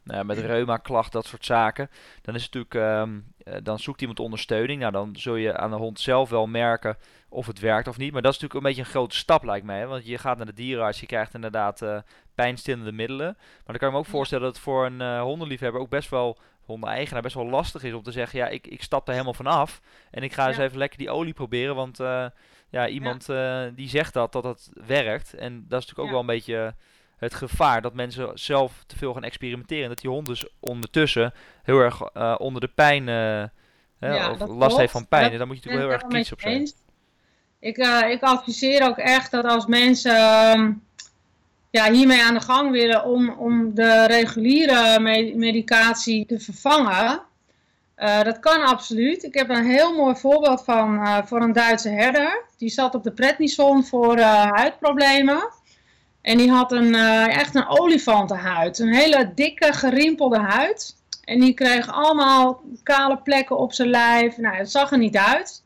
nou, 0.02 0.24
met 0.24 0.38
reuma-klacht, 0.38 1.12
dat 1.12 1.26
soort 1.26 1.44
zaken. 1.44 1.90
Dan 2.22 2.34
is 2.34 2.42
het 2.42 2.54
natuurlijk, 2.54 3.08
um, 3.08 3.34
dan 3.62 3.78
zoekt 3.78 4.00
iemand 4.00 4.20
ondersteuning. 4.20 4.80
Nou, 4.80 4.92
dan 4.92 5.16
zul 5.16 5.36
je 5.36 5.56
aan 5.56 5.70
de 5.70 5.76
hond 5.76 6.00
zelf 6.00 6.30
wel 6.30 6.46
merken 6.46 6.96
of 7.28 7.46
het 7.46 7.60
werkt 7.60 7.88
of 7.88 7.98
niet. 7.98 8.12
Maar 8.12 8.22
dat 8.22 8.34
is 8.34 8.38
natuurlijk 8.40 8.66
een 8.66 8.74
beetje 8.74 8.88
een 8.88 8.96
grote 8.96 9.16
stap, 9.16 9.44
lijkt 9.44 9.66
mij. 9.66 9.78
Hè? 9.78 9.86
Want 9.86 10.06
je 10.06 10.18
gaat 10.18 10.36
naar 10.36 10.46
de 10.46 10.52
dierenarts, 10.52 11.00
je 11.00 11.06
krijgt 11.06 11.34
inderdaad 11.34 11.82
uh, 11.82 11.98
pijnstillende 12.34 12.92
middelen. 12.92 13.36
Maar 13.36 13.62
dan 13.66 13.76
kan 13.76 13.88
je 13.88 13.94
me 13.94 14.00
ook 14.00 14.06
voorstellen 14.06 14.44
dat 14.44 14.54
het 14.54 14.62
voor 14.62 14.86
een 14.86 15.00
uh, 15.00 15.20
hondenliefhebber 15.20 15.80
ook 15.80 15.88
best 15.88 16.08
wel, 16.08 16.38
hondeneigenaar, 16.70 17.22
best 17.22 17.34
wel 17.34 17.48
lastig 17.48 17.82
is 17.82 17.92
om 17.92 18.02
te 18.02 18.12
zeggen, 18.12 18.38
ja, 18.38 18.48
ik, 18.48 18.66
ik 18.66 18.82
stap 18.82 19.06
er 19.06 19.12
helemaal 19.12 19.34
vanaf. 19.34 19.80
En 20.10 20.22
ik 20.22 20.32
ga 20.32 20.48
eens 20.48 20.58
even 20.58 20.78
lekker 20.78 20.98
die 20.98 21.10
olie 21.10 21.32
proberen, 21.32 21.74
want 21.74 22.00
uh, 22.00 22.26
ja, 22.68 22.88
iemand 22.88 23.26
die 23.74 23.88
zegt 23.88 24.12
dat, 24.12 24.32
dat 24.32 24.42
dat 24.42 24.70
werkt. 24.86 25.34
En 25.34 25.64
dat 25.68 25.80
is 25.80 25.86
natuurlijk 25.86 25.98
ook 25.98 26.10
wel 26.10 26.20
een 26.20 26.36
beetje 26.36 26.74
het 27.16 27.34
gevaar 27.34 27.82
dat 27.82 27.94
mensen 27.94 28.30
zelf 28.34 28.84
te 28.86 28.96
veel 28.96 29.12
gaan 29.12 29.24
experimenteren. 29.24 29.88
Dat 29.88 30.00
die 30.00 30.10
hond 30.10 30.26
dus 30.26 30.48
ondertussen 30.60 31.32
heel 31.62 31.78
erg 31.78 32.14
onder 32.38 32.60
de 32.60 32.68
pijn... 32.68 33.08
Of 34.30 34.48
last 34.48 34.76
heeft 34.76 34.92
van 34.92 35.08
pijn. 35.08 35.32
en 35.32 35.38
daar 35.38 35.46
moet 35.46 35.62
je 35.62 35.68
natuurlijk 35.68 35.84
heel 35.84 36.00
erg 36.00 36.08
kritisch 36.08 36.32
op 36.32 36.40
zijn. 36.40 36.70
Ik, 37.60 37.76
ik 38.10 38.22
adviseer 38.22 38.88
ook 38.88 38.98
echt 38.98 39.30
dat 39.30 39.44
als 39.44 39.66
mensen 39.66 40.60
uh, 40.60 40.68
ja, 41.70 41.92
hiermee 41.92 42.22
aan 42.22 42.34
de 42.34 42.40
gang 42.40 42.70
willen 42.70 43.04
om, 43.04 43.30
om 43.30 43.74
de 43.74 44.06
reguliere 44.06 45.00
medicatie 45.34 46.26
te 46.26 46.40
vervangen, 46.40 47.22
uh, 47.96 48.22
dat 48.22 48.38
kan 48.38 48.62
absoluut. 48.62 49.22
Ik 49.22 49.34
heb 49.34 49.48
een 49.48 49.66
heel 49.66 49.94
mooi 49.96 50.16
voorbeeld 50.16 50.64
van 50.64 50.94
uh, 50.94 51.18
voor 51.24 51.42
een 51.42 51.52
Duitse 51.52 51.88
herder. 51.88 52.44
Die 52.56 52.68
zat 52.68 52.94
op 52.94 53.02
de 53.02 53.12
prednison 53.12 53.84
voor 53.84 54.18
huidproblemen. 54.20 55.48
En 56.22 56.38
die 56.38 56.50
had 56.50 56.72
een, 56.72 56.94
echt 57.28 57.54
een 57.54 57.68
olifantenhuid. 57.68 58.78
Een 58.78 58.94
hele 58.94 59.32
dikke, 59.34 59.72
gerimpelde 59.72 60.38
huid. 60.38 60.96
En 61.24 61.40
die 61.40 61.54
kreeg 61.54 61.92
allemaal 61.92 62.62
kale 62.82 63.16
plekken 63.16 63.58
op 63.58 63.72
zijn 63.72 63.88
lijf. 63.88 64.36
Nou, 64.36 64.56
het 64.56 64.70
zag 64.70 64.92
er 64.92 64.98
niet 64.98 65.16
uit. 65.16 65.62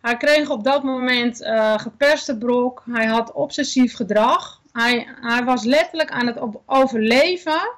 Hij 0.00 0.16
kreeg 0.16 0.50
op 0.50 0.64
dat 0.64 0.82
moment 0.82 1.48
geperste 1.76 2.38
brok. 2.38 2.82
Hij 2.90 3.06
had 3.06 3.32
obsessief 3.32 3.94
gedrag. 3.94 4.60
Hij, 4.76 5.06
hij 5.20 5.44
was 5.44 5.64
letterlijk 5.64 6.10
aan 6.10 6.26
het 6.26 6.38
overleven 6.66 7.70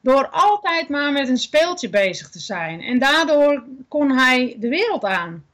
door 0.00 0.28
altijd 0.28 0.88
maar 0.88 1.12
met 1.12 1.28
een 1.28 1.38
speeltje 1.38 1.88
bezig 1.88 2.30
te 2.30 2.38
zijn. 2.38 2.80
En 2.80 2.98
daardoor 2.98 3.64
kon 3.88 4.10
hij 4.10 4.56
de 4.58 4.68
wereld 4.68 5.04
aan. 5.04 5.44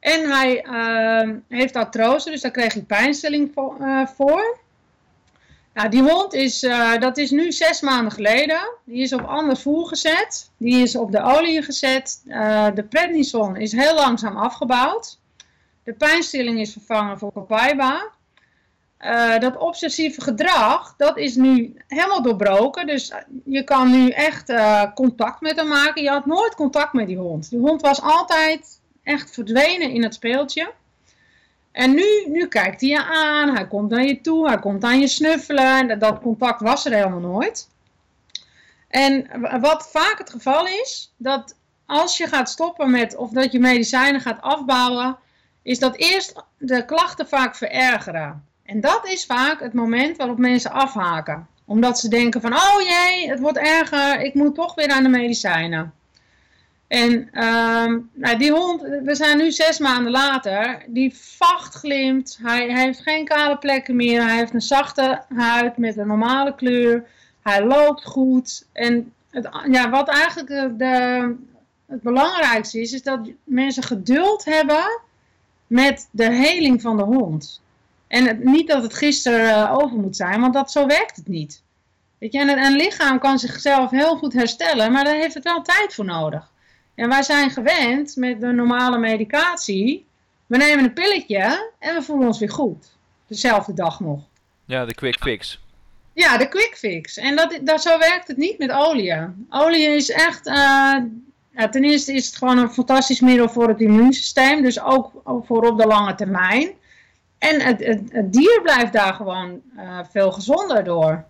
En 0.00 0.30
hij 0.30 0.64
uh, 0.64 1.36
heeft 1.48 1.76
artrose, 1.76 2.30
dus 2.30 2.40
daar 2.40 2.50
kreeg 2.50 2.72
hij 2.72 2.82
pijnstilling 2.82 3.50
voor. 3.54 3.76
Uh, 3.80 4.06
voor. 4.06 4.58
Nou, 5.74 5.88
die 5.88 6.02
hond 6.02 6.34
is, 6.34 6.62
uh, 6.62 6.98
dat 6.98 7.16
is 7.16 7.30
nu 7.30 7.52
zes 7.52 7.80
maanden 7.80 8.12
geleden. 8.12 8.70
Die 8.84 9.02
is 9.02 9.12
op 9.12 9.24
ander 9.24 9.56
voer 9.56 9.88
gezet. 9.88 10.50
Die 10.56 10.82
is 10.82 10.96
op 10.96 11.12
de 11.12 11.22
olie 11.22 11.62
gezet. 11.62 12.22
de 12.74 12.86
prednison 12.88 13.56
is 13.56 13.72
heel 13.72 13.94
langzaam 13.94 14.36
afgebouwd. 14.36 15.18
De 15.84 15.92
pijnstilling 15.92 16.60
is 16.60 16.72
vervangen 16.72 17.18
voor 17.18 17.32
copaiba. 17.32 18.16
Uh, 19.00 19.38
dat 19.38 19.56
obsessieve 19.56 20.20
gedrag, 20.20 20.94
dat 20.96 21.16
is 21.16 21.34
nu 21.34 21.76
helemaal 21.88 22.22
doorbroken. 22.22 22.86
Dus 22.86 23.12
je 23.44 23.64
kan 23.64 23.90
nu 23.90 24.10
echt 24.10 24.50
uh, 24.50 24.84
contact 24.94 25.40
met 25.40 25.56
hem 25.56 25.68
maken. 25.68 26.02
Je 26.02 26.08
had 26.10 26.26
nooit 26.26 26.54
contact 26.54 26.92
met 26.92 27.06
die 27.06 27.16
hond. 27.16 27.50
Die 27.50 27.58
hond 27.58 27.80
was 27.80 28.02
altijd 28.02 28.80
echt 29.02 29.30
verdwenen 29.30 29.90
in 29.90 30.02
het 30.02 30.14
speeltje. 30.14 30.72
En 31.72 31.94
nu, 31.94 32.24
nu 32.26 32.46
kijkt 32.46 32.80
hij 32.80 32.90
je 32.90 33.04
aan, 33.04 33.54
hij 33.54 33.66
komt 33.66 33.90
naar 33.90 34.04
je 34.04 34.20
toe, 34.20 34.48
hij 34.48 34.58
komt 34.58 34.84
aan 34.84 35.00
je 35.00 35.08
snuffelen. 35.08 35.90
En 35.90 35.98
dat 35.98 36.20
contact 36.20 36.60
was 36.60 36.84
er 36.84 36.92
helemaal 36.92 37.32
nooit. 37.32 37.68
En 38.88 39.26
wat 39.60 39.90
vaak 39.90 40.18
het 40.18 40.30
geval 40.30 40.66
is, 40.66 41.14
dat 41.16 41.56
als 41.86 42.16
je 42.16 42.26
gaat 42.26 42.50
stoppen 42.50 42.90
met, 42.90 43.16
of 43.16 43.30
dat 43.30 43.52
je 43.52 43.60
medicijnen 43.60 44.20
gaat 44.20 44.42
afbouwen, 44.42 45.16
is 45.62 45.78
dat 45.78 45.96
eerst 45.96 46.34
de 46.58 46.84
klachten 46.84 47.28
vaak 47.28 47.56
verergeren. 47.56 48.46
En 48.68 48.80
dat 48.80 49.06
is 49.06 49.26
vaak 49.26 49.60
het 49.60 49.72
moment 49.72 50.16
waarop 50.16 50.38
mensen 50.38 50.70
afhaken. 50.70 51.46
Omdat 51.64 51.98
ze 51.98 52.08
denken 52.08 52.40
van, 52.40 52.52
oh 52.52 52.80
jee, 52.80 53.30
het 53.30 53.40
wordt 53.40 53.58
erger, 53.58 54.20
ik 54.20 54.34
moet 54.34 54.54
toch 54.54 54.74
weer 54.74 54.88
aan 54.88 55.02
de 55.02 55.08
medicijnen. 55.08 55.92
En 56.86 57.28
uh, 57.32 57.96
nou, 58.12 58.38
die 58.38 58.52
hond, 58.52 58.80
we 58.80 59.14
zijn 59.14 59.38
nu 59.38 59.50
zes 59.50 59.78
maanden 59.78 60.12
later, 60.12 60.84
die 60.86 61.14
vacht 61.16 61.74
glimt, 61.74 62.38
hij, 62.42 62.70
hij, 62.70 62.84
heeft 62.84 63.02
geen 63.02 63.24
kale 63.24 63.58
plekken 63.58 63.96
meer, 63.96 64.22
hij 64.22 64.36
heeft 64.36 64.54
een 64.54 64.60
zachte 64.60 65.22
huid 65.34 65.76
met 65.76 65.96
een 65.96 66.06
normale 66.06 66.54
kleur, 66.54 67.04
hij 67.42 67.64
loopt 67.64 68.04
goed. 68.04 68.66
En 68.72 69.12
ja, 69.70 69.90
wat 69.90 70.08
eigenlijk 70.08 70.78
de, 70.78 71.34
het 71.86 72.02
belangrijkste 72.02 72.80
is, 72.80 72.92
is 72.92 73.02
dat 73.02 73.30
mensen 73.44 73.82
geduld 73.82 74.44
hebben 74.44 75.00
met 75.66 76.08
de 76.10 76.32
heling 76.32 76.82
van 76.82 76.96
de 76.96 77.02
hond. 77.02 77.60
En 78.08 78.26
het, 78.26 78.44
niet 78.44 78.68
dat 78.68 78.82
het 78.82 78.94
gisteren 78.94 79.48
uh, 79.48 79.76
over 79.78 79.98
moet 79.98 80.16
zijn, 80.16 80.40
want 80.40 80.54
dat, 80.54 80.72
zo 80.72 80.86
werkt 80.86 81.16
het 81.16 81.28
niet. 81.28 81.62
Weet 82.18 82.32
je, 82.32 82.38
en 82.38 82.48
een 82.48 82.76
lichaam 82.76 83.18
kan 83.18 83.38
zichzelf 83.38 83.90
heel 83.90 84.16
goed 84.16 84.32
herstellen, 84.32 84.92
maar 84.92 85.04
daar 85.04 85.14
heeft 85.14 85.34
het 85.34 85.44
wel 85.44 85.62
tijd 85.62 85.94
voor 85.94 86.04
nodig. 86.04 86.50
En 86.94 87.08
wij 87.08 87.22
zijn 87.22 87.50
gewend 87.50 88.16
met 88.16 88.40
de 88.40 88.52
normale 88.52 88.98
medicatie. 88.98 90.06
We 90.46 90.56
nemen 90.56 90.84
een 90.84 90.92
pilletje 90.92 91.72
en 91.78 91.94
we 91.94 92.02
voelen 92.02 92.26
ons 92.26 92.38
weer 92.38 92.50
goed. 92.50 92.96
Dezelfde 93.26 93.74
dag 93.74 94.00
nog. 94.00 94.20
Ja, 94.64 94.84
de 94.84 94.94
quick 94.94 95.16
fix. 95.20 95.60
Ja, 96.12 96.36
de 96.36 96.48
quick 96.48 96.76
fix. 96.76 97.16
En 97.16 97.36
dat, 97.36 97.58
dat, 97.62 97.82
zo 97.82 97.98
werkt 97.98 98.28
het 98.28 98.36
niet 98.36 98.58
met 98.58 98.70
olie. 98.70 99.14
Olie 99.50 99.86
is 99.86 100.10
echt, 100.10 100.46
uh, 100.46 100.54
ja, 101.50 101.68
ten 101.70 101.84
eerste 101.84 102.12
is 102.12 102.26
het 102.26 102.36
gewoon 102.36 102.58
een 102.58 102.70
fantastisch 102.70 103.20
middel 103.20 103.48
voor 103.48 103.68
het 103.68 103.80
immuunsysteem, 103.80 104.62
dus 104.62 104.80
ook, 104.80 105.10
voor 105.24 105.70
op 105.70 105.78
de 105.78 105.86
lange 105.86 106.14
termijn. 106.14 106.70
En 107.38 107.60
het, 107.60 107.84
het, 107.84 108.00
het 108.08 108.32
dier 108.32 108.60
blijft 108.62 108.92
daar 108.92 109.14
gewoon 109.14 109.60
uh, 109.76 109.98
veel 110.10 110.32
gezonder 110.32 110.84
door. 110.84 111.24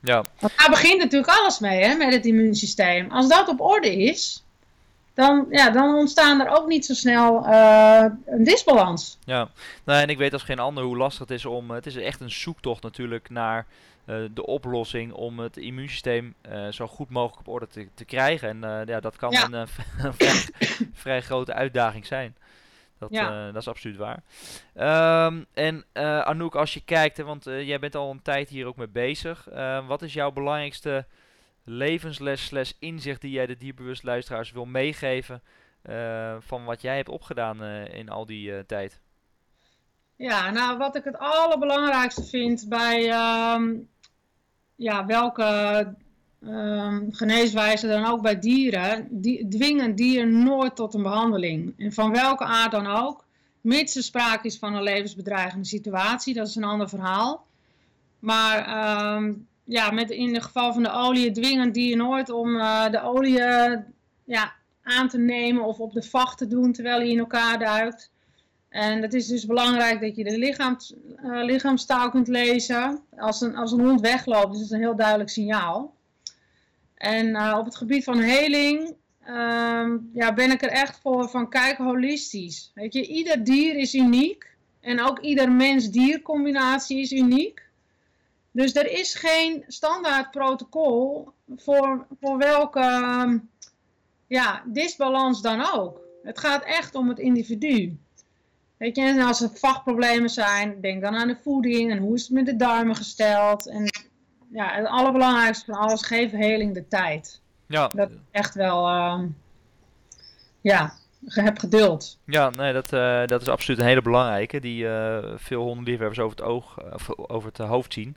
Ja. 0.00 0.24
Want 0.38 0.52
daar 0.56 0.70
begint 0.70 0.98
natuurlijk 0.98 1.32
alles 1.32 1.58
mee, 1.58 1.84
hè, 1.84 1.94
met 1.94 2.12
het 2.12 2.26
immuunsysteem. 2.26 3.10
Als 3.10 3.28
dat 3.28 3.48
op 3.48 3.60
orde 3.60 3.96
is, 3.96 4.44
dan, 5.14 5.46
ja, 5.50 5.70
dan 5.70 5.94
ontstaan 5.94 6.40
er 6.40 6.48
ook 6.48 6.66
niet 6.66 6.86
zo 6.86 6.94
snel 6.94 7.46
uh, 7.46 8.04
een 8.26 8.44
disbalans. 8.44 9.18
Ja, 9.24 9.48
nou, 9.84 10.00
en 10.02 10.08
ik 10.08 10.18
weet 10.18 10.32
als 10.32 10.42
geen 10.42 10.58
ander 10.58 10.84
hoe 10.84 10.96
lastig 10.96 11.28
het 11.28 11.30
is 11.30 11.44
om... 11.44 11.70
Het 11.70 11.86
is 11.86 11.96
echt 11.96 12.20
een 12.20 12.30
zoektocht 12.30 12.82
natuurlijk 12.82 13.30
naar 13.30 13.66
uh, 14.06 14.16
de 14.34 14.46
oplossing 14.46 15.12
om 15.12 15.38
het 15.38 15.56
immuunsysteem 15.56 16.34
uh, 16.52 16.68
zo 16.68 16.86
goed 16.86 17.10
mogelijk 17.10 17.40
op 17.40 17.54
orde 17.54 17.68
te, 17.68 17.88
te 17.94 18.04
krijgen. 18.04 18.48
En 18.48 18.86
ja, 18.86 19.00
dat 19.00 19.16
kan 19.16 19.30
ja. 19.30 19.44
een, 19.44 19.52
een 20.04 20.14
vrij, 20.14 20.42
vrij, 20.92 21.20
grote 21.20 21.52
uitdaging 21.52 22.06
zijn. 22.06 22.34
Dat, 23.00 23.10
ja. 23.10 23.46
dat 23.46 23.62
is 23.62 23.68
absoluut 23.68 23.96
waar. 23.96 24.22
Um, 25.26 25.46
en 25.54 25.84
Anouk, 26.24 26.54
als 26.54 26.74
je 26.74 26.84
kijkt, 26.84 27.16
hè, 27.16 27.24
want 27.24 27.44
jij 27.44 27.78
bent 27.78 27.94
al 27.94 28.10
een 28.10 28.22
tijd 28.22 28.48
hier 28.48 28.66
ook 28.66 28.76
mee 28.76 28.88
bezig. 28.88 29.48
wat 29.86 30.02
is 30.02 30.12
jouw 30.12 30.30
belangrijkste 30.30 31.06
levensles 31.64 32.44
slash 32.44 32.72
inzicht 32.78 33.20
die 33.20 33.30
jij 33.30 33.46
de 33.46 33.56
dierbewust 33.56 34.02
luisteraars 34.02 34.52
wil 34.52 34.64
meegeven 34.64 35.42
van 36.38 36.64
wat 36.64 36.82
jij 36.82 36.96
hebt 36.96 37.08
opgedaan 37.08 37.64
in 37.84 38.08
al 38.08 38.26
die 38.26 38.66
tijd? 38.66 39.00
Ja, 40.16 40.50
nou 40.50 40.78
wat 40.78 40.96
ik 40.96 41.04
het 41.04 41.18
allerbelangrijkste 41.18 42.24
vind 42.24 42.66
bij 42.68 43.10
um, 43.54 43.88
ja, 44.80 45.06
welke 45.06 45.94
um, 46.40 47.08
geneeswijze 47.12 47.86
dan 47.86 48.04
ook 48.04 48.22
bij 48.22 48.38
dieren, 48.38 49.06
die, 49.10 49.48
dwingen 49.48 49.94
dieren 49.94 50.42
nooit 50.42 50.76
tot 50.76 50.94
een 50.94 51.02
behandeling. 51.02 51.74
En 51.78 51.92
van 51.92 52.12
welke 52.12 52.44
aard 52.44 52.70
dan 52.70 52.86
ook, 52.86 53.24
mits 53.60 53.96
er 53.96 54.02
sprake 54.02 54.46
is 54.46 54.58
van 54.58 54.74
een 54.74 54.82
levensbedreigende 54.82 55.66
situatie, 55.66 56.34
dat 56.34 56.48
is 56.48 56.54
een 56.54 56.64
ander 56.64 56.88
verhaal. 56.88 57.46
Maar 58.18 59.16
um, 59.16 59.46
ja, 59.64 59.90
met 59.90 60.10
in 60.10 60.34
het 60.34 60.42
geval 60.42 60.72
van 60.72 60.82
de 60.82 60.92
olie 60.92 61.30
dwingen 61.30 61.72
die 61.72 61.88
je 61.88 61.96
nooit 61.96 62.30
om 62.30 62.52
de 62.90 63.00
olie 63.02 63.38
ja, 64.24 64.52
aan 64.82 65.08
te 65.08 65.18
nemen 65.18 65.64
of 65.64 65.78
op 65.78 65.92
de 65.92 66.02
vacht 66.02 66.38
te 66.38 66.46
doen 66.46 66.72
terwijl 66.72 66.98
hij 66.98 67.10
in 67.10 67.18
elkaar 67.18 67.58
duikt. 67.58 68.10
En 68.68 69.02
het 69.02 69.14
is 69.14 69.26
dus 69.26 69.46
belangrijk 69.46 70.00
dat 70.00 70.16
je 70.16 70.24
de 70.24 70.38
uh, 70.38 71.44
lichaamstaal 71.44 72.10
kunt 72.10 72.28
lezen. 72.28 73.00
Als 73.16 73.40
een, 73.40 73.56
als 73.56 73.72
een 73.72 73.80
hond 73.80 74.00
wegloopt, 74.00 74.54
is 74.54 74.60
het 74.60 74.70
een 74.70 74.80
heel 74.80 74.96
duidelijk 74.96 75.30
signaal. 75.30 75.94
En 77.00 77.26
uh, 77.26 77.56
op 77.58 77.64
het 77.64 77.76
gebied 77.76 78.04
van 78.04 78.18
heling 78.18 78.94
ehm, 79.24 79.96
ja, 80.12 80.32
ben 80.34 80.50
ik 80.50 80.62
er 80.62 80.68
echt 80.68 81.00
voor 81.00 81.28
van 81.28 81.48
kijk 81.48 81.76
holistisch. 81.76 82.70
Weet 82.74 82.92
je, 82.92 83.06
ieder 83.06 83.44
dier 83.44 83.76
is 83.76 83.94
uniek. 83.94 84.48
En 84.80 85.02
ook 85.02 85.18
ieder 85.18 85.52
mens-dier 85.52 86.22
combinatie 86.22 87.00
is 87.00 87.12
uniek. 87.12 87.62
Dus 88.50 88.74
er 88.74 88.90
is 88.90 89.14
geen 89.14 89.64
standaard 89.66 90.30
protocol 90.30 91.28
voor, 91.56 92.06
voor 92.20 92.38
welke 92.38 92.80
ehm, 92.80 93.38
ja, 94.26 94.62
disbalans 94.66 95.42
dan 95.42 95.66
ook. 95.72 96.00
Het 96.22 96.38
gaat 96.38 96.64
echt 96.64 96.94
om 96.94 97.08
het 97.08 97.18
individu. 97.18 97.98
Weet 98.76 98.96
je, 98.96 99.02
en 99.02 99.20
als 99.20 99.40
er 99.40 99.50
vachtproblemen 99.54 100.30
zijn, 100.30 100.80
denk 100.80 101.02
dan 101.02 101.16
aan 101.16 101.28
de 101.28 101.38
voeding 101.42 101.90
en 101.90 101.98
hoe 101.98 102.14
is 102.14 102.22
het 102.22 102.30
met 102.30 102.46
de 102.46 102.56
darmen 102.56 102.96
gesteld. 102.96 103.68
En 103.68 103.90
ja, 104.52 104.74
het 104.74 104.86
allerbelangrijkste 104.86 105.72
van 105.72 105.80
alles, 105.80 106.06
geef 106.06 106.30
heling 106.30 106.74
de 106.74 106.88
tijd. 106.88 107.40
Ja. 107.66 107.88
Dat 107.88 108.10
echt 108.30 108.54
wel, 108.54 108.88
uh, 108.88 109.20
ja, 110.60 110.92
heb 111.26 111.58
geduld. 111.58 112.18
Ja, 112.24 112.50
nee, 112.50 112.72
dat, 112.72 112.92
uh, 112.92 113.26
dat 113.26 113.42
is 113.42 113.48
absoluut 113.48 113.80
een 113.80 113.86
hele 113.86 114.02
belangrijke, 114.02 114.60
die 114.60 114.84
uh, 114.84 115.18
veel 115.36 115.62
hondenliefhebbers 115.62 116.18
over 116.18 116.36
het 116.36 116.46
oog, 116.46 116.78
uh, 116.78 117.08
over 117.16 117.48
het 117.48 117.58
hoofd 117.58 117.92
zien. 117.92 118.16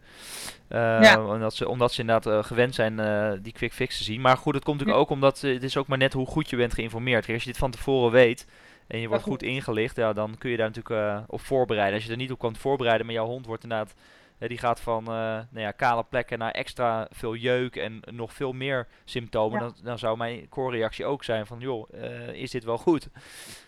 Ja. 0.69 1.26
omdat, 1.26 1.54
ze, 1.54 1.67
omdat 1.67 1.93
ze 1.93 2.02
inderdaad 2.02 2.46
gewend 2.46 2.76
zijn 2.76 2.96
die 3.41 3.54
quick 3.54 3.74
fix 3.74 3.98
te 3.98 4.04
zien. 4.04 4.22
Maar 4.22 4.38
goed, 4.38 4.54
het 4.54 4.63
komt 4.63 4.78
natuurlijk 4.78 5.04
ook 5.04 5.10
omdat 5.10 5.41
het 5.41 5.63
is 5.63 5.78
ook 5.78 5.88
maar 5.88 5.98
net 5.98 6.13
hoe 6.13 6.26
goed 6.26 6.50
je 6.50 6.56
bent 6.56 6.74
geïnformeerd. 6.74 7.30
Als 7.30 7.43
je 7.43 7.50
dit 7.50 7.58
van 7.58 7.72
tevoren 7.72 8.12
weet, 8.12 8.46
en 8.88 9.00
je 9.00 9.08
wordt 9.08 9.24
goed 9.24 9.43
ingelicht, 9.43 9.96
ja, 9.96 10.13
dan 10.13 10.36
kun 10.38 10.50
je 10.50 10.58
daar 10.58 10.72
natuurlijk 10.72 10.96
uh, 10.96 11.24
op 11.28 11.41
voorbereiden. 11.41 11.96
Als 11.96 12.06
je 12.06 12.12
er 12.12 12.17
niet 12.17 12.32
op 12.32 12.39
kan 12.39 12.56
voorbereiden, 12.56 13.06
maar 13.06 13.15
jouw 13.15 13.26
hond 13.26 13.46
wordt 13.46 13.63
inderdaad, 13.63 13.93
die 14.48 14.58
gaat 14.58 14.80
van 14.80 15.02
uh, 15.04 15.08
nou 15.08 15.48
ja, 15.52 15.72
kale 15.72 16.04
plekken 16.04 16.40
naar 16.40 16.52
extra 16.52 17.08
veel 17.12 17.36
jeuk 17.36 17.76
en 17.76 18.02
nog 18.12 18.34
veel 18.34 18.52
meer 18.52 18.88
symptomen. 19.06 19.60
Dan, 19.60 19.76
dan, 19.84 20.00
zou 20.00 20.18
mijn 20.18 20.50
core-reactie 20.50 21.06
ook 21.06 21.24
zijn 21.24 21.46
van, 21.46 21.60
joh, 21.60 21.90
is 22.34 22.52
dit 22.52 22.64
wel 22.64 22.78
goed? 22.78 23.10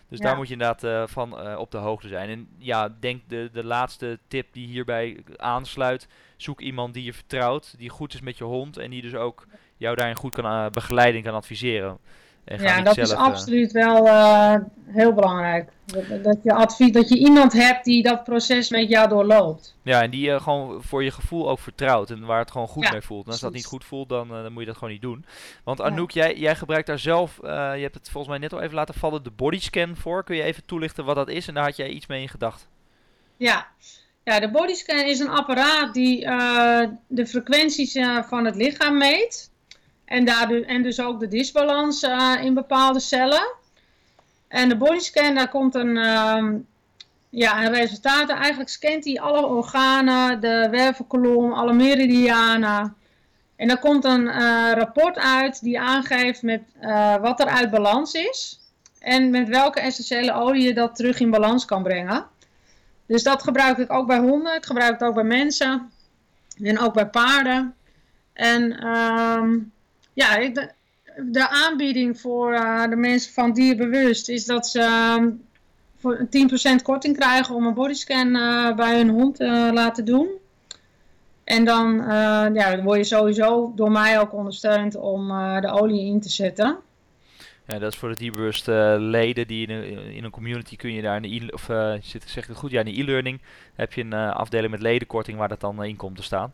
Dus 0.08 0.18
daar 0.18 0.36
moet 0.36 0.46
je 0.46 0.52
inderdaad 0.52 1.10
van 1.10 1.56
op 1.56 1.70
de 1.70 1.78
hoogte 1.78 2.08
zijn. 2.08 2.28
En 2.28 2.48
ja, 2.58 2.96
denk 3.00 3.22
de, 3.28 3.50
de 3.52 3.64
laatste 3.64 4.18
tip 4.28 4.52
die 4.52 4.66
hierbij 4.66 5.24
aansluit, 5.36 6.08
zoek 6.36 6.60
iemand 6.60 6.94
die 6.94 7.04
je 7.04 7.12
vertrouwt, 7.12 7.74
die 7.78 7.88
goed 7.88 8.14
is 8.14 8.20
met 8.20 8.38
je 8.38 8.44
hond 8.44 8.76
en 8.76 8.90
die 8.90 9.02
dus 9.02 9.14
ook 9.14 9.46
jou 9.76 9.96
daarin 9.96 10.16
goed 10.16 10.34
kan 10.34 10.70
begeleiden 10.70 11.22
kan 11.22 11.34
adviseren 11.34 11.98
ja, 12.46 12.80
dat 12.80 12.98
is 12.98 13.10
eh, 13.10 13.18
absoluut 13.18 13.72
wel 13.72 14.06
uh, 14.06 14.54
heel 14.86 15.12
belangrijk. 15.12 15.70
Dat, 15.84 16.24
dat, 16.24 16.38
je 16.42 16.52
advies, 16.52 16.92
dat 16.92 17.08
je 17.08 17.18
iemand 17.18 17.52
hebt 17.52 17.84
die 17.84 18.02
dat 18.02 18.24
proces 18.24 18.70
met 18.70 18.88
jou 18.88 19.08
doorloopt. 19.08 19.76
Ja, 19.82 20.02
en 20.02 20.10
die 20.10 20.20
je 20.20 20.30
uh, 20.30 20.40
gewoon 20.40 20.82
voor 20.82 21.04
je 21.04 21.10
gevoel 21.10 21.50
ook 21.50 21.58
vertrouwt 21.58 22.10
en 22.10 22.24
waar 22.24 22.38
het 22.38 22.50
gewoon 22.50 22.68
goed 22.68 22.84
ja, 22.84 22.92
mee 22.92 23.00
voelt. 23.00 23.24
En 23.24 23.30
als 23.30 23.40
dat 23.40 23.52
niet 23.52 23.64
goed 23.64 23.84
voelt, 23.84 24.08
dan, 24.08 24.28
dan 24.28 24.52
moet 24.52 24.60
je 24.60 24.66
dat 24.66 24.76
gewoon 24.76 24.92
niet 24.92 25.02
doen. 25.02 25.24
Want 25.64 25.80
Anouk, 25.80 26.10
jij, 26.10 26.36
jij 26.36 26.56
gebruikt 26.56 26.86
daar 26.86 26.98
zelf, 26.98 27.38
je 27.42 27.48
hebt 27.80 27.94
het 27.94 28.10
volgens 28.10 28.28
mij 28.28 28.38
net 28.38 28.52
al 28.52 28.60
even 28.60 28.74
laten 28.74 28.94
vallen, 28.94 29.22
de 29.22 29.30
bodyscan 29.30 29.96
voor. 29.96 30.24
Kun 30.24 30.36
je 30.36 30.42
even 30.42 30.64
toelichten 30.64 31.04
wat 31.04 31.16
dat 31.16 31.28
is? 31.28 31.48
En 31.48 31.54
daar 31.54 31.64
had 31.64 31.76
jij 31.76 31.88
iets 31.88 32.06
mee 32.06 32.22
in 32.22 32.28
gedacht. 32.28 32.68
Ja, 33.36 33.66
ja 34.24 34.40
de 34.40 34.50
bodyscan 34.50 34.98
is 34.98 35.18
een 35.18 35.30
apparaat 35.30 35.94
die 35.94 36.20
de 37.06 37.26
frequenties 37.26 37.98
van 38.28 38.44
het 38.44 38.56
lichaam 38.56 38.98
meet. 38.98 39.50
En, 40.06 40.24
daardoor, 40.24 40.60
en 40.60 40.82
dus 40.82 41.00
ook 41.00 41.20
de 41.20 41.28
disbalans 41.28 42.02
uh, 42.02 42.34
in 42.40 42.54
bepaalde 42.54 43.00
cellen. 43.00 43.54
En 44.48 44.68
de 44.68 44.76
bodyscan, 44.76 45.34
daar 45.34 45.48
komt 45.48 45.74
een, 45.74 45.96
uh, 45.96 46.44
ja, 47.30 47.64
een 47.64 47.72
resultaat. 47.72 48.28
Eigenlijk 48.28 48.68
scant 48.68 49.04
hij 49.04 49.20
alle 49.20 49.46
organen, 49.46 50.40
de 50.40 50.68
wervelkolom, 50.70 51.52
alle 51.52 51.72
meridianen. 51.72 52.96
En 53.56 53.68
daar 53.68 53.78
komt 53.78 54.04
een 54.04 54.24
uh, 54.24 54.72
rapport 54.74 55.18
uit 55.18 55.62
die 55.62 55.80
aangeeft 55.80 56.42
met, 56.42 56.62
uh, 56.80 57.16
wat 57.16 57.40
er 57.40 57.46
uit 57.46 57.70
balans 57.70 58.12
is. 58.12 58.60
En 58.98 59.30
met 59.30 59.48
welke 59.48 59.80
essentiële 59.80 60.32
olie 60.32 60.62
je 60.62 60.74
dat 60.74 60.94
terug 60.96 61.20
in 61.20 61.30
balans 61.30 61.64
kan 61.64 61.82
brengen. 61.82 62.26
Dus 63.06 63.22
dat 63.22 63.42
gebruik 63.42 63.78
ik 63.78 63.92
ook 63.92 64.06
bij 64.06 64.18
honden. 64.18 64.54
Ik 64.54 64.66
gebruik 64.66 64.92
het 64.92 65.08
ook 65.08 65.14
bij 65.14 65.24
mensen. 65.24 65.90
En 66.62 66.78
ook 66.78 66.94
bij 66.94 67.06
paarden. 67.06 67.74
En... 68.32 68.78
Ehm, 68.78 69.58
ja, 70.16 70.48
de, 70.48 70.70
de 71.16 71.48
aanbieding 71.48 72.20
voor 72.20 72.52
uh, 72.52 72.88
de 72.88 72.96
mensen 72.96 73.32
van 73.32 73.52
Dierbewust 73.52 74.28
is 74.28 74.44
dat 74.44 74.68
ze 74.68 74.78
uh, 74.78 75.26
voor 75.96 76.26
10% 76.80 76.82
korting 76.82 77.16
krijgen 77.16 77.54
om 77.54 77.66
een 77.66 77.74
bodyscan 77.74 78.36
uh, 78.36 78.74
bij 78.74 78.96
hun 78.96 79.08
hond 79.08 79.36
te 79.36 79.70
laten 79.72 80.04
doen. 80.04 80.28
En 81.44 81.64
dan, 81.64 81.94
ja, 82.54 82.76
dan 82.76 82.84
word 82.84 82.98
je 82.98 83.04
sowieso 83.04 83.72
door 83.74 83.90
mij 83.90 84.20
ook 84.20 84.32
ondersteund 84.32 84.96
om 84.96 85.28
de 85.60 85.70
olie 85.80 86.06
in 86.06 86.20
te 86.20 86.28
zetten. 86.28 86.78
Ja, 87.66 87.78
dat 87.78 87.92
is 87.92 87.98
voor 87.98 88.08
de 88.08 88.16
dierbewust 88.16 88.68
uh, 88.68 88.94
leden 88.98 89.46
die 89.46 89.66
in 89.66 89.74
een, 89.74 90.12
in 90.12 90.24
een 90.24 90.30
community 90.30 90.76
kun 90.76 90.92
je 90.92 91.02
daar 91.02 91.16
in 91.16 91.22
de 91.22 91.46
e 91.46 91.52
of 91.52 91.68
uh, 91.68 91.94
zit, 92.00 92.22
zeg 92.26 92.42
ik 92.42 92.48
het 92.48 92.58
goed, 92.58 92.70
ja, 92.70 92.80
in 92.80 93.00
e-learning 93.00 93.40
heb 93.74 93.92
je 93.92 94.02
een 94.02 94.12
afdeling 94.14 94.70
met 94.70 94.82
ledenkorting 94.82 95.38
waar 95.38 95.48
dat 95.48 95.60
dan 95.60 95.84
in 95.84 95.96
komt 95.96 96.16
te 96.16 96.22
staan. 96.22 96.52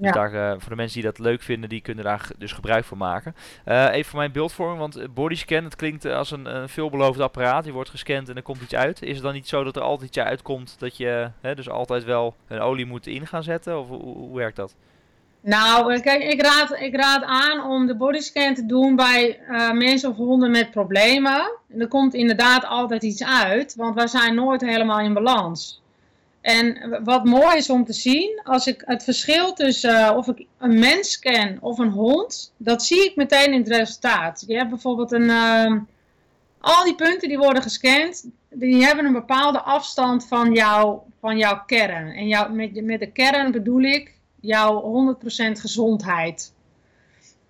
Dus 0.00 0.12
daar, 0.12 0.34
uh, 0.34 0.50
voor 0.50 0.70
de 0.70 0.76
mensen 0.76 1.00
die 1.00 1.10
dat 1.10 1.18
leuk 1.18 1.42
vinden, 1.42 1.68
die 1.68 1.80
kunnen 1.80 2.04
daar 2.04 2.30
dus 2.38 2.52
gebruik 2.52 2.84
van 2.84 2.98
maken. 2.98 3.34
Uh, 3.66 3.88
even 3.92 4.10
voor 4.10 4.18
mijn 4.18 4.32
beeldvorming, 4.32 4.78
want 4.78 5.14
bodyscan, 5.14 5.64
het 5.64 5.76
klinkt 5.76 6.04
als 6.04 6.30
een, 6.30 6.56
een, 6.56 6.68
veelbelovend 6.68 7.20
apparaat. 7.20 7.64
Je 7.64 7.72
wordt 7.72 7.90
gescand 7.90 8.28
en 8.28 8.36
er 8.36 8.42
komt 8.42 8.62
iets 8.62 8.74
uit. 8.74 9.02
Is 9.02 9.14
het 9.14 9.22
dan 9.22 9.32
niet 9.32 9.48
zo 9.48 9.64
dat 9.64 9.76
er 9.76 9.82
altijd 9.82 10.08
iets 10.08 10.18
uitkomt 10.18 10.74
dat 10.78 10.96
je 10.96 11.30
hè, 11.40 11.54
dus 11.54 11.68
altijd 11.68 12.04
wel 12.04 12.34
een 12.48 12.60
olie 12.60 12.86
moet 12.86 13.06
in 13.06 13.26
gaan 13.26 13.42
zetten? 13.42 13.78
Of 13.80 13.88
hoe, 13.88 14.02
hoe 14.02 14.36
werkt 14.36 14.56
dat? 14.56 14.74
Nou, 15.40 16.00
kijk, 16.00 16.22
ik 16.22 16.42
raad, 16.42 16.80
ik 16.80 16.96
raad 16.96 17.22
aan 17.22 17.64
om 17.64 17.86
de 17.86 17.96
bodyscan 17.96 18.54
te 18.54 18.66
doen 18.66 18.96
bij 18.96 19.40
uh, 19.50 19.72
mensen 19.72 20.10
of 20.10 20.16
honden 20.16 20.50
met 20.50 20.70
problemen. 20.70 21.58
En 21.68 21.80
er 21.80 21.88
komt 21.88 22.14
inderdaad 22.14 22.64
altijd 22.64 23.02
iets 23.02 23.24
uit, 23.24 23.74
want 23.74 23.94
wij 23.94 24.06
zijn 24.06 24.34
nooit 24.34 24.60
helemaal 24.60 25.00
in 25.00 25.14
balans. 25.14 25.82
En 26.48 27.00
wat 27.04 27.24
mooi 27.24 27.56
is 27.56 27.70
om 27.70 27.84
te 27.84 27.92
zien, 27.92 28.40
als 28.44 28.66
ik 28.66 28.82
het 28.84 29.04
verschil 29.04 29.52
tussen 29.52 30.00
uh, 30.00 30.16
of 30.16 30.28
ik 30.28 30.46
een 30.58 30.78
mens 30.78 31.18
ken 31.18 31.58
of 31.60 31.78
een 31.78 31.90
hond, 31.90 32.52
dat 32.56 32.82
zie 32.84 33.04
ik 33.04 33.16
meteen 33.16 33.52
in 33.52 33.58
het 33.58 33.68
resultaat. 33.68 34.44
Je 34.46 34.56
hebt 34.56 34.68
bijvoorbeeld 34.68 35.12
een, 35.12 35.22
uh, 35.22 35.76
al 36.58 36.84
die 36.84 36.94
punten 36.94 37.28
die 37.28 37.38
worden 37.38 37.62
gescand, 37.62 38.28
die 38.50 38.84
hebben 38.84 39.04
een 39.04 39.12
bepaalde 39.12 39.60
afstand 39.60 40.26
van, 40.26 40.52
jou, 40.52 40.98
van 41.20 41.38
jouw 41.38 41.62
kern. 41.66 42.08
En 42.14 42.28
jou, 42.28 42.52
met, 42.52 42.84
met 42.84 43.00
de 43.00 43.12
kern 43.12 43.50
bedoel 43.50 43.82
ik 43.82 44.14
jouw 44.40 45.16
100% 45.24 45.26
gezondheid. 45.52 46.52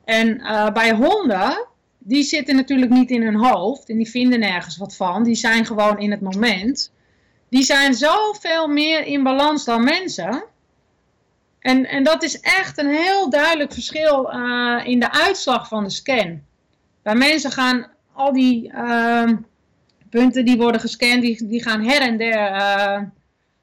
En 0.05 0.29
uh, 0.29 0.71
bij 0.71 0.93
honden, 0.93 1.67
die 1.99 2.23
zitten 2.23 2.57
natuurlijk 2.57 2.93
niet 2.93 3.11
in 3.11 3.23
hun 3.23 3.37
hoofd 3.37 3.89
en 3.89 3.97
die 3.97 4.11
vinden 4.11 4.41
nergens 4.41 4.77
wat 4.77 4.97
van. 4.97 5.25
Die 5.25 5.35
zijn 5.35 5.67
gewoon 5.67 5.99
in 5.99 6.11
het 6.11 6.21
moment 6.21 6.93
die 7.49 7.63
zijn 7.63 7.95
zoveel 7.95 8.69
meer 8.69 9.07
in 9.07 9.23
balans 9.23 9.65
dan 9.65 9.85
mensen. 9.85 10.45
En, 11.59 11.87
en 11.87 12.05
dat 12.05 12.23
is 12.23 12.41
echt 12.41 12.79
een 12.79 12.91
heel 12.91 13.31
duidelijk 13.31 13.73
verschil 13.73 14.35
uh, 14.35 14.81
in 14.85 15.01
de 15.01 15.13
uitslag 15.13 15.69
van 15.69 15.85
de 15.85 15.91
scan. 15.91 16.41
Bij 17.03 17.15
mensen 17.15 17.53
gaan 17.53 17.87
al 18.13 18.33
die 18.33 18.73
uh, 18.73 19.31
punten 20.11 20.45
die 20.45 20.57
worden 20.57 20.81
gescand, 20.81 21.23
die, 21.23 21.47
die 21.47 21.63
gaan 21.63 21.85
her 21.85 22.01
en 22.01 22.17
der. 22.17 22.51
Uh, 22.51 23.03